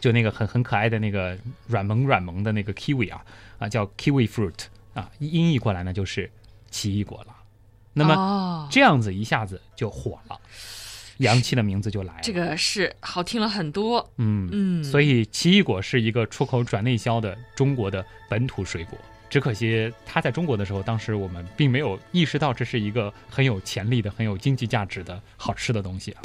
[0.00, 3.24] 就那个很很可爱的那个软萌软萌的那个 kiwi 啊
[3.58, 6.30] 啊叫 kiwi fruit 啊，音译过来呢就是
[6.70, 7.36] 奇异果了。
[7.92, 10.38] 那么这样子一下子就火了。
[11.18, 14.10] 洋气的名字就来了，这个是好听了很多。
[14.16, 18.98] 嗯嗯，所以奇异果是一个出口转内销的中国的本土水果。
[19.28, 26.22] 只可惜它在中国的时候，当时我们并没有意识到这是一个很有潜力的、很有经济价值的好吃的东西啊。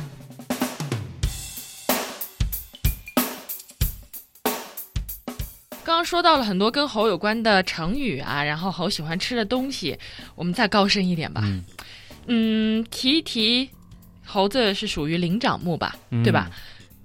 [5.85, 9.95] 刚刚说到了很多跟猴有关的成语啊，然后猴喜欢吃的东西，
[10.33, 11.41] 我们再高深一点吧。
[11.45, 11.63] 嗯
[12.27, 13.69] 嗯，提一提，
[14.25, 16.49] 猴子是属于灵长目吧，对吧？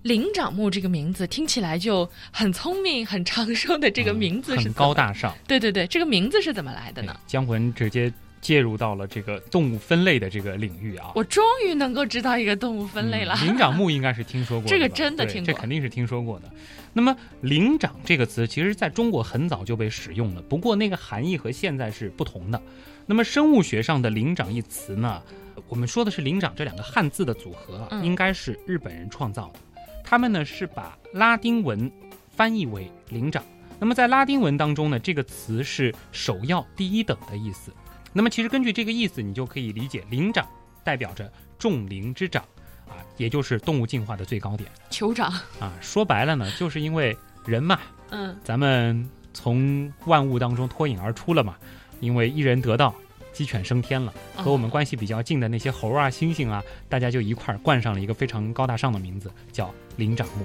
[0.01, 4.95] 灵长目这个名字听起来就很聪明、很长寿的这个名字是、高。
[4.95, 5.37] 大上。
[5.47, 7.13] 对对对，这个名字是怎么来的呢？
[7.15, 11.13] 哎姜文直接介入到了这个动物分类的这个领域啊。
[11.15, 13.35] 我终于能够知道一个动物分类了。
[13.41, 16.51] 嗯灵长目应该是听说过， 这个真的听过这肯定是听说过的。
[16.93, 22.61] 那么“灵长”这个词，其实在中国很早就被使用了，不过那个含义和现在是不同的。
[23.07, 25.23] 那么生物学上的“灵长”一词呢，
[25.69, 29.61] 我们说的是“灵长”这两个汉字的组合啊，嗯应该是日本人创造的。
[30.03, 31.91] 他们呢是把拉丁文
[32.29, 33.45] 翻译为“灵长”。
[33.79, 37.73] 那么在拉丁文当中呢，这个词是首要第一等的意思。
[38.13, 40.47] 那么其实根据这个意思，你就可以理解“灵长”
[40.83, 42.43] 代表着众灵之长
[42.89, 45.73] 啊，也就是动物进化的最高点酋长，啊。
[45.81, 47.79] 说白了呢，就是因为人嘛，
[48.11, 51.57] 嗯，咱们从万物当中脱颖而出了嘛，
[52.01, 52.95] 因为一人得道，
[53.33, 54.13] 鸡犬升天了。
[54.35, 60.45] 和我们关系比较近的那些猴啊、猩猩啊，大家就一块儿冠上了一个非常高大上的名字，叫灵长目。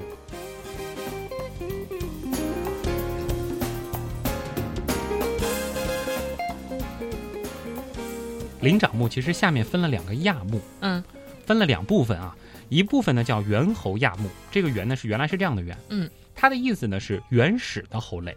[8.65, 11.03] 灵长目其实下面分了两个亚目，嗯。
[11.45, 12.35] 分了两部分啊，
[12.69, 18.31] 一部分呢叫猿猴亚目，这个猿呢是原来是这样的猿，嗯，它的意思呢是原始的猴类，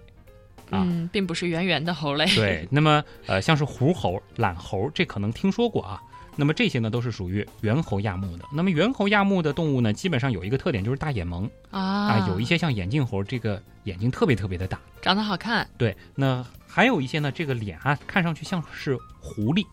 [0.69, 0.85] 啊。
[0.85, 2.27] 嗯，并不是圆圆的猴类。
[2.35, 6.03] 对， 那么呃像是狐猴、懒猴，这可能听说过啊。
[6.37, 8.45] 那么这些呢都是属于猿猴亚目的。
[8.53, 11.51] 那么猿猴亚目的动物呢，基本上有一个特点就是大眼萌。
[11.71, 11.81] 啊。
[11.81, 14.79] 啊，有一些像眼镜猴，这个眼睛特别特别的大。
[15.01, 19.65] 长得好看，对，那还有一些呢，这个脸啊看上去像是狐狸，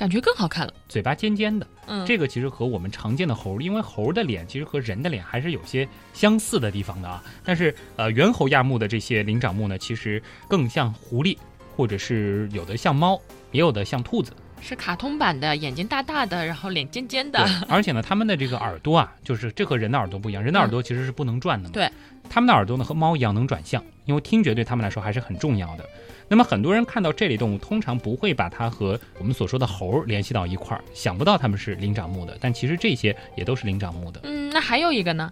[0.00, 0.72] 感觉更好看了。
[0.88, 1.66] 嘴巴尖尖的。
[1.86, 7.22] 嗯，这个其实和我们常见的猴，因为猴的脸其实和人的脸还是有些相似的地方的啊。
[7.44, 11.36] 但是呃，猿猴亚目的这些灵长目呢，其实更像狐狸，
[11.76, 13.20] 或者是有的像猫，
[13.52, 14.32] 也有的像兔子。
[14.62, 17.38] 是卡通版的，眼睛大大的，然后脸尖尖的。
[17.68, 21.74] 而且呢，他们的这个耳朵啊，就是这和人的耳朵不一样，人的耳朵其实是不能转的嘛。
[21.74, 21.90] 对，
[22.30, 25.84] 他们的耳朵呢和猫一样能转向，因为听觉对他们来说还是很重要的。
[26.32, 34.20] 那么很多人看到这类动物，通常不会把它和我们所说的猴儿联系到一块儿，想不到它们是灵长目的，但其实这些也都是灵长目的。
[34.22, 35.28] 嗯，那还有一个呢？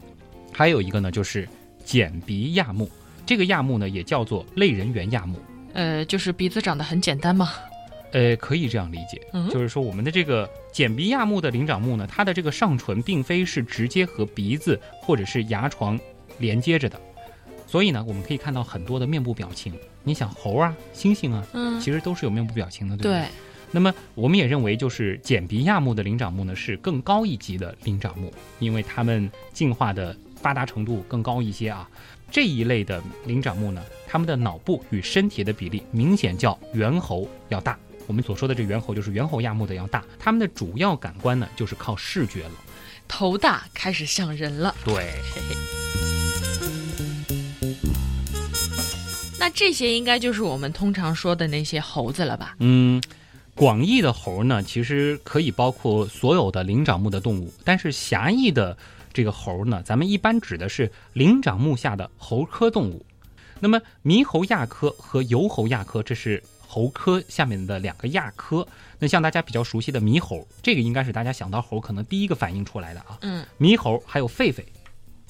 [0.53, 1.49] 还有一个呢，就是
[1.85, 2.91] 剪鼻亚目，
[3.25, 5.39] 这个亚目呢也叫做类人猿亚目。
[5.73, 7.53] 呃，就是鼻子长得很简单吗。
[8.11, 15.97] 呃，可以这样理解，嗯就是说我们的这个剪鼻亚目的灵长目呢，它的这个上唇并非是直接和鼻子或者是牙床
[16.39, 17.01] 连接着的，
[17.69, 19.73] 所以呢，我们可以看到很多的面部表情。
[20.09, 23.21] 你想猴啊、猩猩啊，嗯，其实都是有面部表情的，对不对？
[23.21, 23.29] 对，
[23.71, 31.87] 那么我们也认为，就是简鼻亚目的灵长目呢是更高一级的灵长目，因为它们进化的发达程度更高一些啊。
[32.31, 37.79] 这一类的灵长目呢，它们的脑部与身体的比例明显较猿猴要大。
[38.07, 42.53] 我们所说的这猿猴就是猿猴亚目的要大，它们的主要感官呢就是靠视觉了。
[43.07, 44.75] 头大开始像人了。
[44.85, 45.13] 对，
[49.49, 52.55] 那这些应该就是我们通常说的那些猴子了吧？
[52.59, 53.03] 嗯，
[53.55, 58.77] 广义的猴呢，其实可以包括所有的灵长目的动物，但是狭义的
[59.11, 63.07] 这个猴呢，咱们一般指的是灵长目下的猴科动物。
[63.59, 68.69] 那么猕猴亚科和疣猴亚科，这是猴科下面的两个亚科。
[68.99, 73.17] 那像大家比较熟悉的猕猴，这个应该是大家想到猴可能第一个反应出来的啊。
[73.23, 74.63] 嗯，猕猴还有狒狒、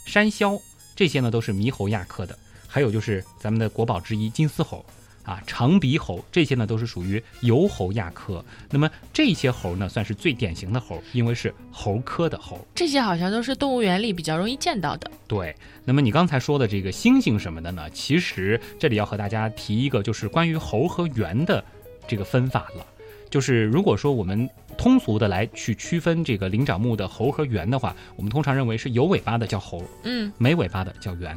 [0.05, 0.61] 山魈，
[0.97, 2.37] 这些呢都是猕猴亚科的。
[2.69, 4.85] 还有就是咱们的国宝之一金丝猴
[5.25, 8.43] 啊、长鼻猴，这些呢都是属于疣猴亚科。
[8.71, 12.59] 那么这些猴呢算是最典型的猴，因为是猴科的猴。
[12.75, 15.11] 这些好像都是动物园里比较容易见到的。
[15.27, 15.55] 对，
[15.85, 17.91] 那么你刚才说的这个猩猩什么的呢？
[17.91, 21.63] 其实这里要和大家提一个，就是关于猴和猿的
[22.07, 22.87] 这个分法了。
[23.29, 31.37] 就是如果说我们通俗的来去区分这个灵长目的猴和猿的话，我们通常认为是有尾巴的叫猴，嗯，没尾巴的叫猿，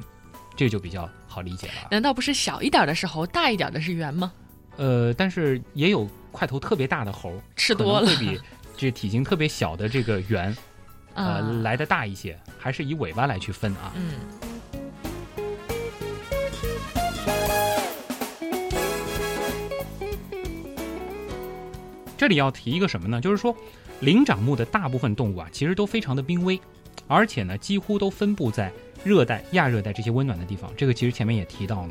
[0.55, 1.87] 这个就比较好理解了。
[1.89, 4.33] 难道不是小一点的是猴，大一点的是猿吗？
[4.75, 8.39] 呃，但是也有块头特别大的猴，吃多了会比
[8.75, 10.55] 这体型特别小的这个猿，
[11.15, 13.93] 呃，啊，来的大一些，还是以尾巴来去分啊。
[13.95, 14.13] 嗯，
[22.17, 23.21] 这里要提一个什么呢？
[23.21, 23.55] 就是说，
[23.99, 26.59] 灵长目的大部分动物啊，其实都非常的濒危，
[27.07, 28.71] 而且呢，几乎都分布在
[29.03, 30.71] 热带、亚热带这些温暖的地方。
[30.75, 31.89] 这个其实前面也提到了。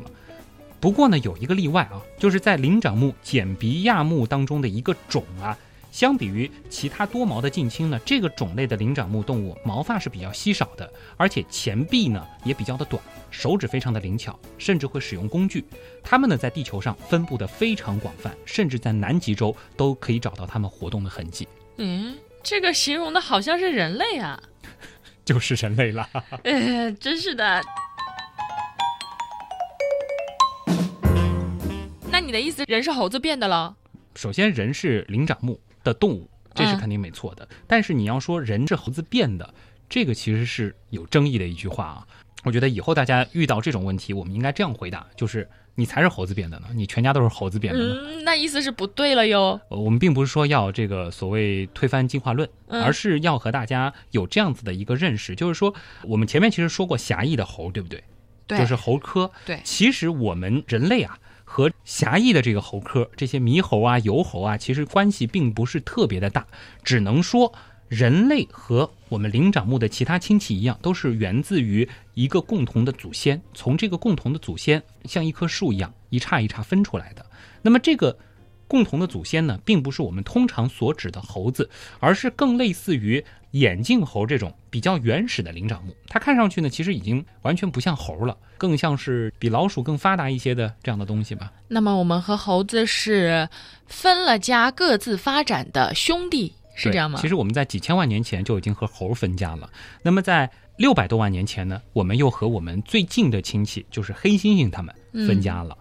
[0.79, 5.55] 不过呢，有一个例外啊，就是在灵长目简鼻亚目当中的一个种啊，
[5.91, 15.63] 相比于其他多毛的近亲呢，这个种类的灵长目动物毛发是比较稀少的，而且前臂呢也比较的短，手指非常的灵巧，甚至会使用工具。
[16.01, 21.47] 它们呢在地球上分布的非常广泛，甚至在南极洲都可以找到它们活动的痕迹。
[21.77, 24.41] 嗯，这个形容的好像是人类啊，
[25.23, 26.07] 就是人类了。
[26.43, 27.61] 呃，真是的。
[32.11, 33.75] 那你的意思，人是猴子变的了？
[34.15, 37.47] 首先，人是灵长目的动物，这是肯定没错的。
[37.65, 39.53] 但是你要说人是猴子变的，
[39.87, 42.07] 这个其实是有争议的一句话啊。
[42.43, 47.95] 我觉得以后大家遇到这种问题，我们应该这样回答：就是你才是猴子变的呢，你全家都是猴子变的呢。
[47.99, 49.59] 嗯，那意思是不对了哟。
[49.69, 55.73] 呃我们并不是说要这个所谓推翻进化论，嗯而是要和大家有这样子的一个认识，就是说，
[56.03, 58.03] 我们前面其实说过狭义的猴，对不对？
[58.47, 59.31] 对，就是猴科。
[59.45, 66.47] 对其实我们人类啊和狭义的这个猴科，这些猕猴啊、疣猴啊，其实关系并不是特别的大，
[66.83, 67.53] 只能说
[67.91, 77.25] 人类和我们灵长目的其他亲戚一样，都是源自于一个共同的祖先，从这个共同的祖先像一棵树一样一叉一叉分出来的。
[77.61, 78.17] 那么这个。
[78.67, 85.93] 共同的祖先呢，并不是我们通常所指的猴子，而是更类似于眼镜猴这种比较原始的灵长目。
[86.07, 91.51] 它看上去呢，其实已经完全不像猴了，更像是比老鼠更发达一些的这样的东西吧。
[91.67, 93.49] 那么我们和猴子是
[93.87, 97.19] 分了家、各自发展的兄弟，是这样吗？
[97.21, 99.69] 其实我们在几千万年前就已经和猴分家了。
[100.01, 104.93] 那么在六百多万年前呢，我们又和我们最近的亲戚，就是黑猩猩他们
[105.27, 105.77] 分家了。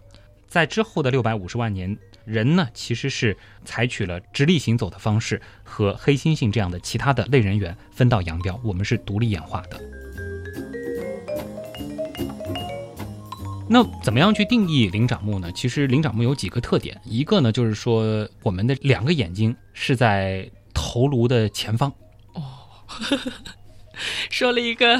[0.46, 8.60] 在之后的六百五十万年，人呢其实是采取了直立行走的方式，和黑猩猩这样的其他的类人猿分道扬镳。
[8.62, 9.80] 我们是独立演化的。
[13.72, 15.52] 那怎么样去定义灵长目呢？
[15.52, 20.50] 其实灵长目有几个特点，一个呢就是说我们的两个眼睛是在
[20.83, 21.93] 头颅的前方，
[22.33, 22.43] 哦
[24.31, 24.99] 说了一个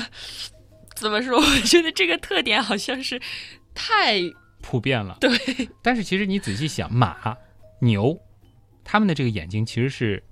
[0.95, 1.41] 怎么说？
[1.41, 3.19] 我觉得这个特点好像是
[3.75, 4.21] 太
[4.61, 5.17] 普遍了。
[5.19, 5.31] 对，
[5.83, 7.35] 但是其实你仔细想，马、
[7.81, 8.21] 牛，
[8.85, 10.23] 它们的这个眼睛其实是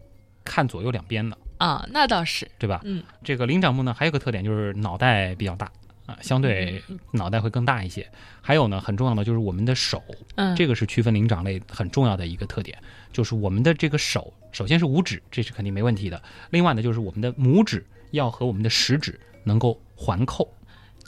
[0.45, 2.83] 看左右两边的，啊，那倒是，对吧？
[2.85, 5.73] 嗯，这个灵长目呢，还有个特点就是脑袋比较大
[6.05, 6.83] 啊，相对
[7.13, 8.07] 脑袋会更大一些。
[8.43, 10.03] 还有呢，很重要的就是我们的手，
[10.37, 12.79] 嗯，这个是区分灵长类很重要的一个特点，
[13.15, 16.23] 就是我们的这个手，首先是五指，这是肯定没问题的。
[16.51, 20.49] 另外呢，就是我们的拇指要和我们的食指能够环扣，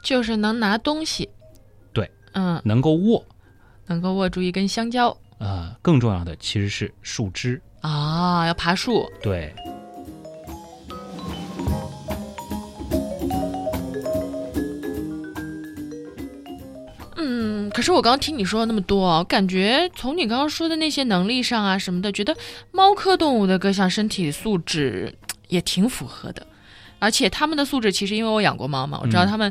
[0.03, 1.29] 就是能拿东西，
[1.93, 3.25] 对，嗯，能够握。
[3.87, 9.53] 能够握住一根香蕉呃，更重要的其实是树枝，啊，要爬树，对。
[17.81, 22.37] 可是我刚刚听你说了那么多啊，我感觉从你刚刚说的那些能力上啊什么的，觉得
[22.73, 25.15] 猫科动物的各项身体素质
[25.49, 26.47] 也挺符合的，
[26.99, 29.51] 而且它们的素质其实因为我养过猫嘛，我知道嗯它们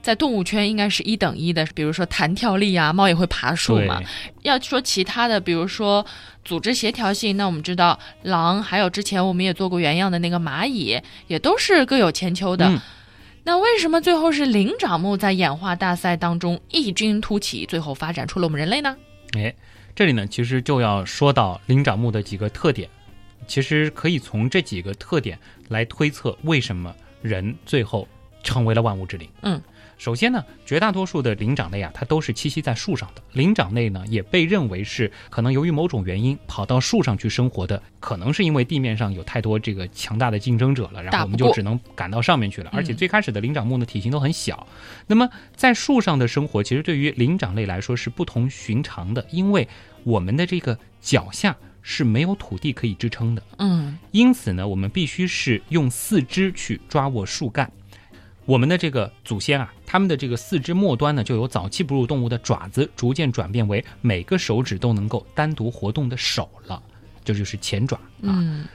[0.00, 4.00] 在动物圈应该是一等一的，比如说弹跳力啊，猫也会爬树，嘛。
[4.40, 6.02] 要说其他的，比如说
[6.42, 12.66] 组织协调性，那我们知道狼，还有之前我们也做过原样的那个蚂蚁，也都是各有千秋的。
[12.66, 12.80] 嗯
[13.50, 18.96] 那为什么最后是灵长目在演化大赛当中异军突起，最后发展出了我们人类呢？
[19.36, 19.52] 哎，
[19.92, 22.88] 这里呢，其实就要说到灵长目的几个特点，
[23.48, 25.36] 其实可以从这几个特点
[25.66, 28.06] 来推测为什么人最后
[28.44, 29.28] 成为了万物之灵。
[29.42, 29.60] 嗯，
[30.00, 33.20] 首先呢，绝大多数的灵长类啊，它都是栖息在树上的。
[33.34, 42.70] 灵长类呢，也被认为是可能由于某种原因跑到树上去生活的，可能是因为地面上有太多这个强大的竞争者了，然后我们就只能赶到上面去了。
[42.72, 44.66] 而且嗯最开始的灵长目呢，体型都很小。
[45.06, 49.68] 那么在树上的生活，其实对于灵长类来说是不同寻常的，因为
[50.04, 53.42] 我们的这个脚下是没有土地可以支撑的。
[53.58, 57.70] 嗯因此呢，我们必须是用四肢去抓握树干。
[58.46, 66.82] 我们的这个祖先啊，他们的这个四肢末端呢，就由早期哺乳动物的爪子逐渐转变为每个手指都能够单独活动的手了，
[67.24, 68.66] 这就是前爪啊。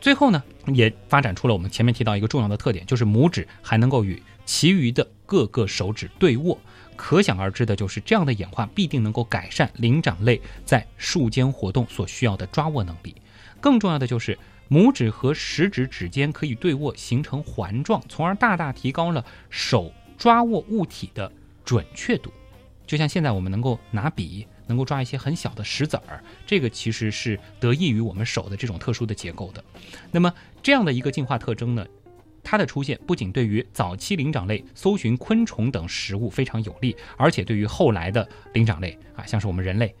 [0.00, 6.58] 最后呢，也发展出了我们前面提到一个重要的特点，就是拇指还能够与其余的各个手指对握。
[6.94, 13.16] 可想而知的就是，这样的演化必定能够改善灵长类在树间活动所需要的抓握能力。
[13.60, 14.38] 更重要的就是，
[14.70, 21.30] 拇指和食指指尖可以对握，形成环状，从而大大提高了手抓握物体的
[21.64, 22.32] 准确度。
[22.86, 29.64] 就像现在我们能够拿笔，能够抓一些很小的石子儿，这个其实是得益于我们手的这种特殊的结构的。
[30.10, 31.86] 那么这样的一个进化特征呢，
[32.42, 39.94] 它的出现不仅对于早期灵长类搜寻昆虫等食物非常有利，而且对于后来的灵长类啊，像是我们人类。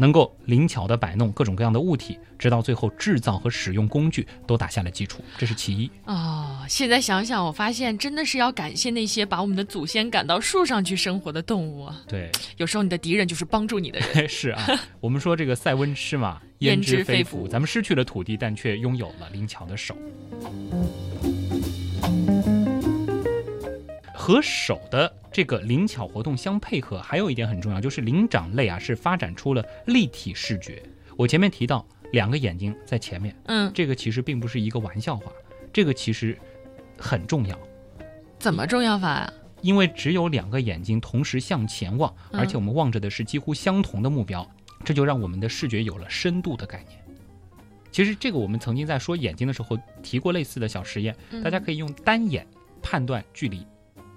[0.00, 5.90] 能够灵巧地摆弄各种各样的物体，直到最后制造和使用工具都打下了基础，这是其一。
[6.06, 12.00] 哦，现在想想，我发现真的是要感谢那些把我们的祖先赶到树上去生活的动物啊。
[12.08, 14.26] 对，有时候你的敌人就是帮助你的人。
[14.30, 14.66] 是啊，
[15.00, 17.46] 我们说这个塞翁失马， 焉知非福。
[17.46, 19.94] 咱们失去了土地，但却拥有了灵巧的手。
[24.30, 30.80] 和手的这个灵巧活动相配合，还有一点很重要，就是灵长类啊是发展出了立体视觉。
[31.16, 35.32] 我前面提到两个眼睛在前面，嗯，这个其实并不是一个玩笑话，
[35.72, 36.38] 这个其实
[36.96, 37.58] 很重要。
[38.38, 39.32] 怎么重要法啊？
[39.62, 44.48] 因为只有两个眼睛同时向前望，而且我们望着的是几乎相同的目标，
[44.84, 47.00] 这就让我们的视觉有了深度的概念。
[47.90, 52.46] 其实这个我们曾经在说眼睛的时候提过类似的小实验，大家可以用单眼
[52.80, 53.66] 判断距离。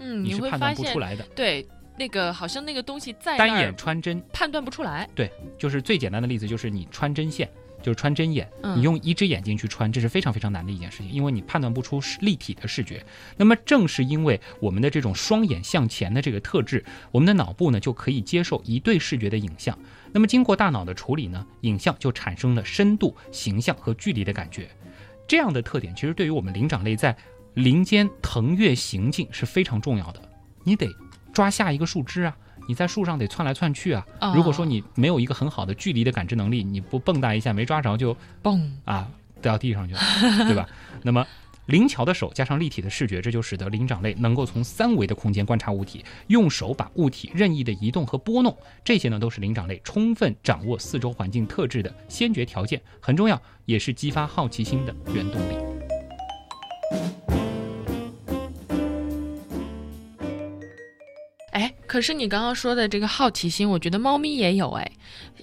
[0.03, 1.23] 嗯，你是判断不出来的。
[1.33, 1.65] 对，
[1.97, 5.09] 那个好像那个东西在单眼穿针判断不出来。
[5.15, 7.49] 对，就是最简单的例子，就是你穿针线，
[7.81, 13.03] 就是穿针眼，嗯、你用一只眼睛去穿，这是非常非常难的一件事情，因为你判断不出立体的视觉。
[13.37, 19.77] 那么正是因为我们的这种双眼向前的这个特质，我们的脑部呢就可以接受一对视觉的影像。
[20.11, 24.67] 那么经过大脑的处理呢，影像就产生了深度、形象和距离的感觉。
[25.25, 27.15] 这样的特点其实对于我们灵长类在
[27.55, 30.21] 林间腾跃行进是非常重要的，
[30.63, 30.87] 你得
[31.31, 32.35] 抓下一个树枝啊，
[32.67, 34.05] 你在树上得窜来窜去啊。
[34.35, 39.07] 如果说你没有一个很好的距离的感知能力，你不蹦跶一下没抓着就蹦啊
[39.41, 40.01] 掉地上去了，
[40.47, 40.67] 对吧？
[41.03, 41.25] 那么
[41.67, 55.55] 灵巧的手加上立体的视觉，这就使得灵长类能够从三维的空间观察物体，用手把物体任意的移动和拨弄，这些呢都是灵长类充分掌握四周环境特质的先决条件，很重要，也是激发好奇心的原动力。
[61.93, 64.91] 可是你刚刚说的这个好奇心，我觉得猫咪也有哎，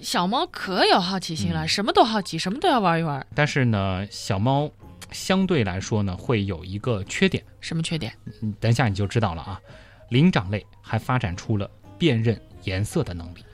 [0.01, 3.25] 小猫可有好奇心了，什么都好奇，什么都要玩一玩。
[3.33, 4.69] 但是呢，小猫
[5.13, 7.41] 相对来说呢，会有一个缺点。
[7.61, 8.13] 什么缺点？
[8.41, 9.61] 嗯，等一下你就知道了啊。
[10.09, 13.45] 灵长类还发展出了辨认颜色的能力。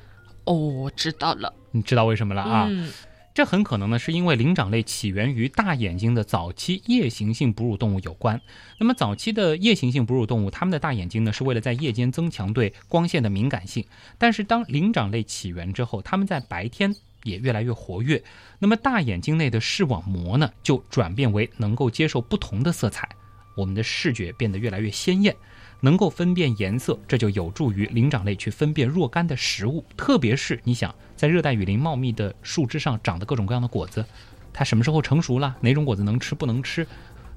[0.45, 1.53] 哦，我知道了。
[1.69, 2.65] 你知道为什么了啊？
[2.67, 2.91] 嗯。
[3.38, 8.41] 这很可能呢，是因为灵长类起源于大眼睛的早期夜行性哺乳动物有关。
[8.79, 13.85] 那么早期的夜行性哺乳动物，它们的大眼睛呢，是为了在夜间增强对光线的敏感性。
[14.17, 18.23] 但是当灵长类起源之后，它们在白天也越来越活跃。
[18.57, 23.07] 那么大眼睛内的视网膜呢，就转变为能够接受不同的色彩，
[23.55, 25.35] 我们的视觉变得越来越鲜艳。
[25.82, 29.86] 能够分辨颜色，这就有助于灵长类去分辨若干的食物。
[29.95, 34.03] 特别是你想，在热带雨林茂密的树枝上长的各种各样的果子，
[34.51, 35.55] 它什么时候成熟了？
[35.61, 36.88] 哪种果子能吃不能吃？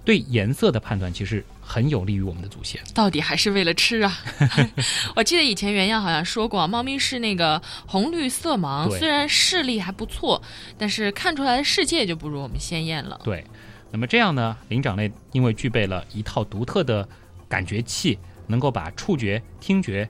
[0.02, 2.80] 对颜色的判断其实很有利于我们的祖先。
[2.94, 4.18] 到底还是为了吃啊？
[5.14, 10.42] 我记得以前原样好像说过，猫咪是那个红绿色盲，虽然视力还不错，
[10.78, 13.20] 但是看出来的世界就不如我们鲜艳了。
[13.22, 13.44] 对，
[13.90, 17.06] 那么这样呢，灵长类因为具备了一套独特的
[17.46, 18.18] 感觉器。
[18.50, 20.06] 能够把触觉、听觉、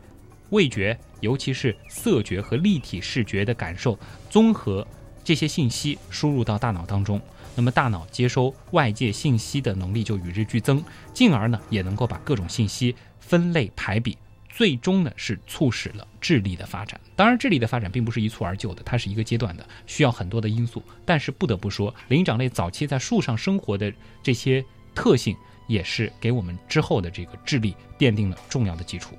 [0.51, 3.97] 味觉，尤其是色觉和立体视觉的感受
[4.29, 4.85] 综合
[5.23, 7.21] 这些信息输入到大脑当中，
[7.55, 10.83] 那么大脑接收外界信息的能力就与日俱增，
[11.13, 14.17] 进而呢也能够把各种信息分类排比，
[14.49, 16.99] 最终呢是促使了智力的发展。
[17.15, 20.83] 当然，智力的发展并不是一蹴而就的，它是一个阶段的，需要很多的因素。
[21.05, 24.65] 但是不得不说，灵长类早期在树上生活的这些
[24.95, 25.37] 特性。
[25.71, 29.17] 也是给我们之后的这个智力奠定了重要的基础。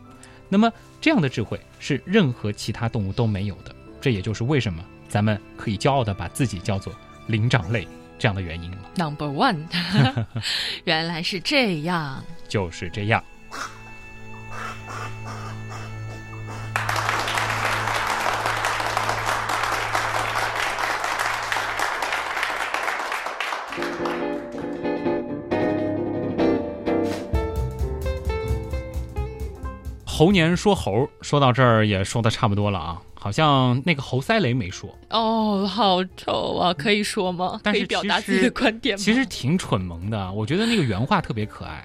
[0.50, 3.74] 那么，这样的智慧是任何其他动物都没有的。
[4.02, 6.94] 这也就是为什么咱们可以骄傲地把自己叫做
[7.28, 7.88] 灵长类
[8.20, 8.78] 这样的原因了。
[8.98, 9.64] Number one，
[10.84, 13.24] 原来是这样，就是这样。
[30.22, 37.60] 猴年说猴，说到这儿也说的差不多了啊，好像那个猴塞雷没说哦，好丑啊，可以说吗？
[37.64, 39.04] 可以表达自己的观点吗？
[39.04, 41.84] 其实挺蠢萌的，我觉得那个原话特别可爱。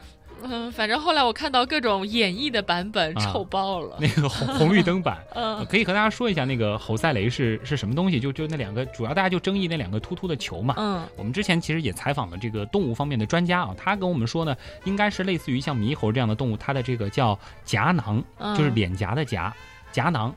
[0.51, 3.97] 嗯，反正后来我看到各种演绎的版本，丑爆了。
[4.01, 8.19] 那个红红绿灯版，嗯，可以和大家说一下那个猴赛雷是是什么东西？
[8.21, 10.75] 就就那两个，主要大家就争议那两个突突的球嘛。
[10.79, 18.23] 嗯，我们之前其实也采访了这个动物方面的专家啊，他跟我们说呢，应该是类似于像猕猴这样的动物，它的这个叫颊囊，
[18.57, 19.55] 就是脸颊的颊，
[19.93, 20.35] 颊囊。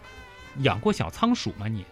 [0.62, 1.68] 养过小仓鼠吗？
[1.68, 1.86] 你？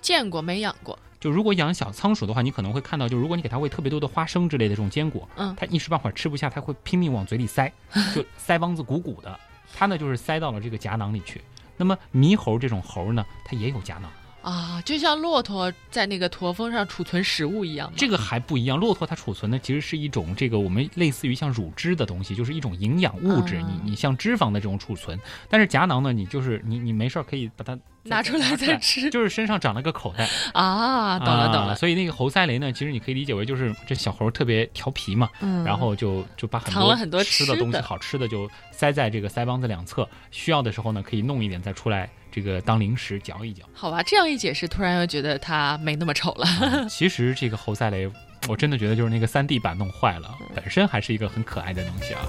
[0.00, 0.98] 见过没养过？
[1.20, 7.72] 就如果养小仓鼠的话，你可能会看到，就如果你给它喂特别多的花生之类的这种坚果，嗯它一时半会儿吃不下，它会拼命往嘴里塞，
[8.14, 9.38] 就腮帮子鼓鼓的，
[9.74, 11.42] 它呢就是塞到了这个夹囊里去。
[11.76, 14.10] 那么猕猴这种猴呢，它也有夹囊，
[14.42, 17.92] 啊，就像骆驼在那个驼峰上储存食物一样。
[17.96, 18.78] 这个还不一样。
[18.78, 25.18] 骆驼它储存的其实是一种这个我们类似于像乳汁的东西，就是一种营养物质，啊你你像脂肪的这种储存。
[25.50, 30.28] 但是夹囊呢，你就是你你没事儿可以把它拿出来再吃就是身上长了个口袋。
[30.54, 42.08] 啊，懂了懂了，啊所以那个猴腮雷呢，其实你可以理解为就是这小猴特别调皮嘛，嗯，然后就就把很藏了很多吃的东西、好吃的就塞在这个腮帮子两侧，需要的时候呢可以弄一点再出来，
[42.38, 43.64] 这个当零食嚼一嚼。
[43.72, 46.46] 好吧，这样一解释，突然又觉得它没那么丑了。
[46.60, 48.08] 嗯其实这个猴赛雷，
[48.48, 52.20] 我真的觉得就是那个3 D 版弄坏了，嗯本身还是一个很可爱的东西啊。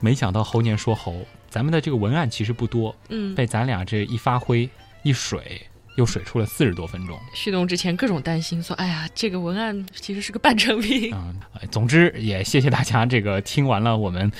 [0.00, 4.68] 没想到猴年说猴，咱们的这个文案其实不多，嗯，被咱俩这一发挥
[5.02, 5.62] 一水，
[5.96, 7.18] 又水出了四十多分钟。
[7.34, 11.14] 旭东之前各种担心，说：“哎呀，这个文案其实是个半成品。
[11.14, 14.30] 嗯，呃总之也谢谢大家，这个听完了我们。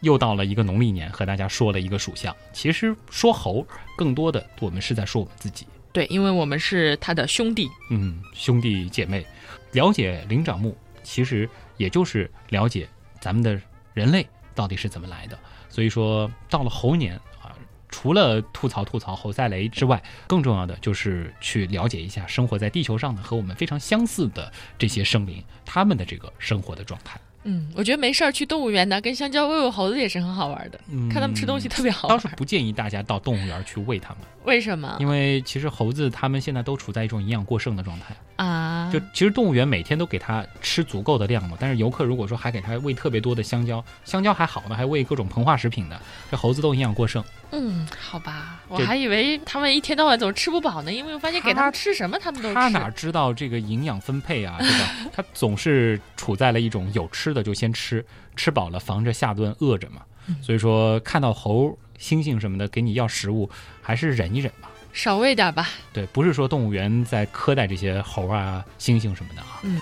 [0.00, 2.34] 又到了一个农历年，和大家说了一个属相。
[2.52, 5.66] 其实说猴，更多的我们是在说我们自己。
[5.92, 7.68] 对，因为我们是他的兄弟。
[7.90, 9.26] 嗯，兄弟姐妹，
[9.72, 12.88] 了解灵长目，其实也就是了解
[13.20, 13.60] 咱们的
[13.92, 15.38] 人类到底是怎么来的。
[15.68, 17.54] 所以说，到了猴年啊，
[17.88, 27.20] 除了吐槽吐槽猴赛雷之外，更重要的就是去了解一下生活在地球上的和我们非常相似的这些生灵，他们的这个生活的状态。
[27.44, 32.16] 嗯，我觉得没事儿去动物园呢，跟香蕉喂喂猴子也是很好玩的，嗯看他们吃东西特别好玩。
[32.16, 38.14] 倒是不建议大家到动物园去喂它们，为什么因为其实猴子它们现在都处在一种营养过剩的状态。
[38.44, 38.90] 啊？
[38.92, 47.22] 就其实动物园每天都给它吃足够的量嘛，但是游客如果说还给它喂特别多的香蕉，香蕉还好呢，还喂各种膨化食品的，这猴子都营养过剩。
[47.52, 52.54] 嗯，好吧，我还以为他们一天到晚总吃不饱呢，因为我发现给他们吃什么他们都吃。
[52.54, 55.10] 它哪知道这个营养分配啊，对吧？
[55.12, 58.04] 它总是处在了一种有吃的就先吃，
[58.36, 60.02] 吃饱了防着下顿饿着嘛。
[60.40, 63.50] 所以说看到猴、猩猩什么的给你要食物，
[63.82, 64.70] 还是忍一忍吧。
[64.92, 65.68] 少喂点吧。
[65.92, 69.60] 对，不是说动物园在苛待这些猴啊、猩猩什么的啊。
[69.62, 69.80] 嗯。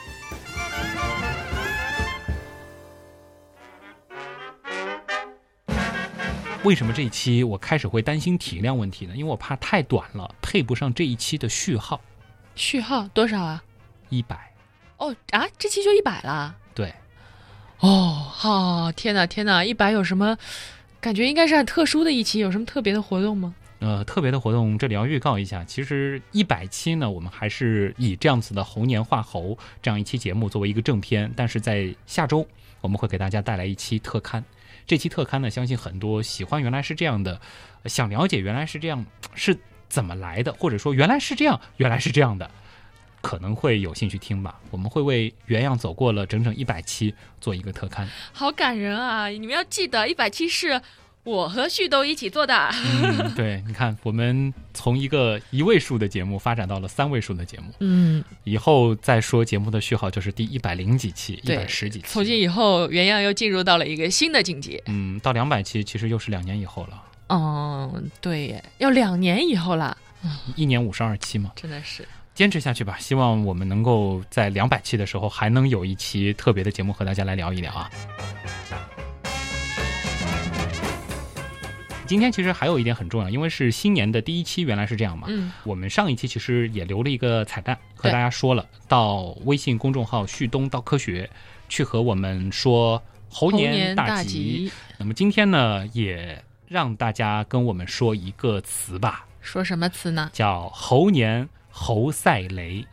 [6.65, 9.15] 为什么这一期我开始会担心体量问题呢？
[9.17, 12.01] 因为我怕太短了，配不上这一期的序号
[12.55, 13.63] 序号多少啊？
[14.11, 14.53] 一百。
[14.99, 16.55] 哦啊，这期就一百了。
[16.75, 16.93] 对，
[17.79, 20.37] 哦，好、天哪天哪，一百有什么？
[21.01, 23.55] 感觉应该是很特殊的一期，有什么特别的活动吗？
[23.81, 32.47] 呃，特别的活动这里要预告一下，其实一百期呢，我们还是以这样子的猴年画猴这样一期节目作为一个正片，但是在下周
[32.81, 34.45] 我们会给大家带来一期特刊。
[34.87, 37.41] 这期特刊呢，相信很多喜欢原来是这样的，
[37.85, 39.05] 想了解原来是这样
[39.35, 39.57] 是
[39.89, 42.51] 怎么来的，或者说原来是这样，原来是这样的，
[43.21, 44.59] 可能会有兴趣听吧。
[44.71, 48.09] 我们会为原样走过了整整一百期做一个特刊。
[48.33, 49.29] 好感人啊！
[49.29, 50.81] 你们要记得，一百期是
[51.25, 52.71] 我和旭都一起做的。
[53.03, 57.73] 嗯，对，你看，我们从一个一位数的节目发展到了三位数的节目。
[57.81, 62.07] 嗯，以后再说节目的序号就是第一百零几期，一百十几期。
[62.09, 64.83] 从今以后，原样又进入到了一个新的境界。
[64.87, 69.95] 嗯，到两百期其实又是两年以后了，嗯，对耶，要两年以后了，
[70.57, 72.07] 一年五十二期嘛，真的是。
[72.35, 72.97] 坚持下去吧。
[73.01, 77.91] 希望我们能够在两百期的时候还能有一期特别的节目和大家来聊一聊啊。
[82.09, 85.27] 今天其实还有一点很重要，因为是新年的第一期，原来是这样嘛。
[85.29, 91.29] 嗯，我们上一期其实也留了一个彩蛋，和大家说了，到微信公众号“旭东到科学”
[91.69, 92.97] 去和我们说
[93.29, 94.29] 猴猴年年大吉。
[94.29, 100.31] 吉，那么今天呢，也让大家跟我们说一个词吧，说什么词呢？
[100.33, 102.87] 叫猴年猴赛雷。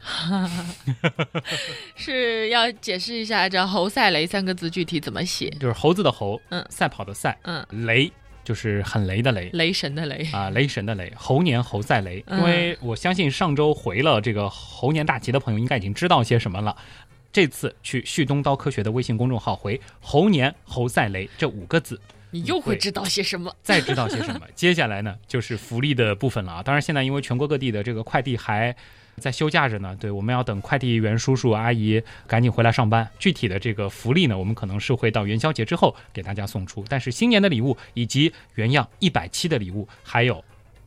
[1.96, 5.50] 是要解释一下这“猴赛雷”三个字具体怎么写？
[5.52, 8.12] 就是猴子的猴，嗯赛跑的赛，嗯，雷
[8.46, 9.50] 就是很雷的雷。
[9.52, 10.26] 雷神的雷。
[10.32, 16.74] 啊，雷神的雷，猴年猴赛雷，嗯因为我相信上周回了这个猴年大吉的朋友，应该已经知道些什么了。
[17.34, 22.00] 这次去旭东刀科学的微信公众号回“猴年猴赛雷”这五个字，
[22.32, 23.54] 你又会知道些什么？
[23.62, 24.42] 再知道些什么？
[24.56, 26.64] 接下来呢，就是福利的部分了啊。
[26.64, 28.74] 当然，现在因为全国各地的这个快递还
[29.18, 33.08] 在休假着呢，对，我们要等快递员叔叔阿姨赶紧回来上班。
[33.18, 36.84] 具体的这个福利呢，我们可能是会到元宵节之后给大家送出。
[36.90, 40.44] 但是新年的礼物以及原样一百七的礼物，还有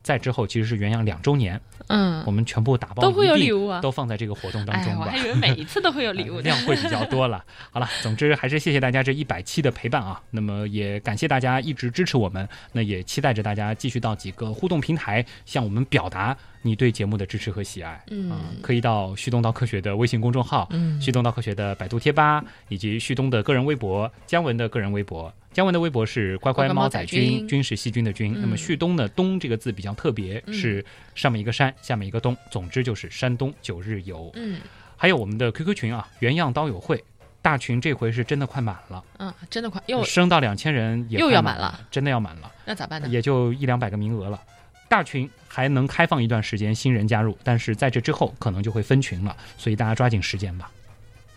[0.08, 3.82] 再之后其实是元阳两周年，嗯我，们全部打包都会有礼物啊。
[3.82, 5.18] 都放在这个活动当哎，中吧我还。
[5.18, 6.40] 以为每一次都会有礼物。
[6.48, 7.44] 量会比较多了。
[7.70, 10.18] 好了，总之还是谢谢大家这一百期的陪伴啊。
[10.30, 18.02] 那么也感谢大家一直支持我们，那也期待着大家继续到几个互动平台向我们表达你对节目的支持和喜爱。
[18.10, 25.30] 嗯啊可以到旭东到科学的微信公众号，嗯旭东到科学的百度贴吧，以及旭东的个人微博，姜文的个人微博。
[25.58, 28.32] 姜文的微博是乖乖猫仔君，君君是细菌的菌。
[28.32, 30.84] 嗯那么旭东呢，东这个字比较特别，嗯是
[31.16, 34.30] 上面一个山，下面一个东，总之就是山东九日游。
[34.36, 34.60] 嗯
[34.96, 37.02] 还有我们的 QQ 群啊，原样刀友会
[37.42, 43.08] 大群，这回是真的快满了，嗯，真的快又升到两千人也又要满了，真的要满了，那咋办呢？
[43.08, 44.40] 也就一两百个名额了。
[44.88, 50.70] 大群还能开放一段时间新人加入，但是在这之后可能就会分群了，所以大家抓紧时间吧。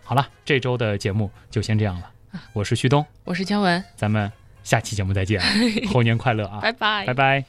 [0.03, 2.11] 好了，这周的节目就先这样了，
[2.54, 4.32] 我是旭东，我是姜文，咱们
[4.64, 5.42] 下期节目再见，
[5.90, 7.14] 猴年快乐啊，拜拜拜。
[7.14, 7.46] 拜。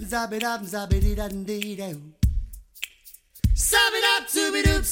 [0.00, 0.14] It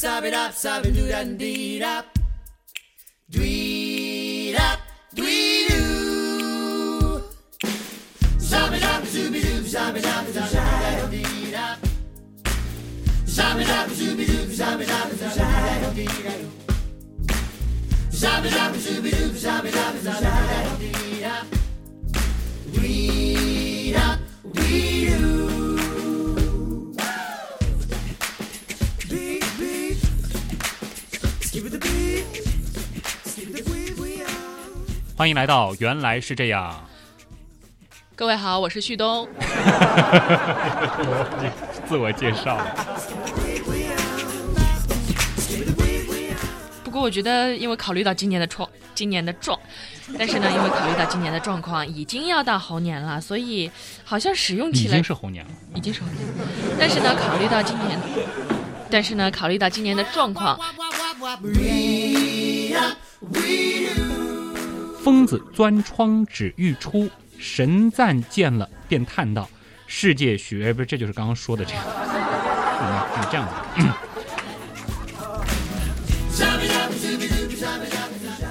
[0.02, 1.82] up, it up, it doo, dee.
[3.28, 4.78] Dweedap,
[5.12, 6.40] dweedoo.
[8.38, 11.78] Zombie dop, zooby doo, zombie dop, zombie dop,
[13.24, 16.34] zombie dop, zooby doo, zombie dop, zombie dop,
[18.10, 20.22] Zombie dop, zooby doo, zombie dop, zombie
[21.20, 21.46] dop,
[22.72, 24.18] dweedap,
[24.52, 25.75] dweedoo.
[35.16, 36.86] 欢迎来到原来是这样，
[38.14, 39.26] 各位好，我是旭东。
[41.88, 42.58] 自我介绍。
[46.84, 49.58] 不过我觉得，因为考虑到今年的状，今年的状，
[50.18, 53.70] 但是呢，因为考虑到今年的状况，已经要到猴年了，所以
[54.04, 56.18] 好像使用起来已经是猴年了，已经是猴年，
[56.78, 57.98] 但是呢，考虑到今年，
[58.90, 60.60] 但是呢，考虑到今年的状况，
[65.06, 69.48] 疯子钻窗纸欲出，神赞见了便叹道
[69.86, 70.64] ：“世界许……
[70.64, 71.84] 哎，不是，这就是刚刚说的这样。
[71.86, 73.54] 嗯，你这样子，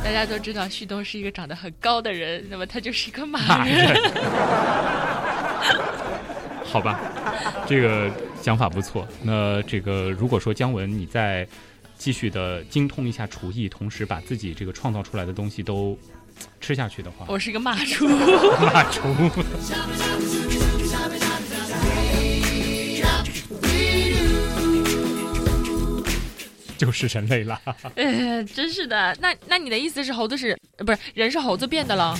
[0.01, 3.37] 大家都知道旭东是一个长得很高的人，那么他就是一个马。
[6.63, 6.97] 好吧，
[7.67, 8.09] 这个
[8.41, 9.05] 想法不错。
[9.21, 11.45] 那这个如果说姜文你再
[11.97, 15.99] 继续的精通一下厨艺，同时把自己这个创造出来的东西都
[16.59, 19.01] 吃下去的话，我是一个骂厨，骂厨
[26.77, 27.59] 就是人类了。
[27.95, 29.15] 呃，真是的。
[29.21, 32.17] 那那你的意思是猴子是呃不是人是猴子变的了？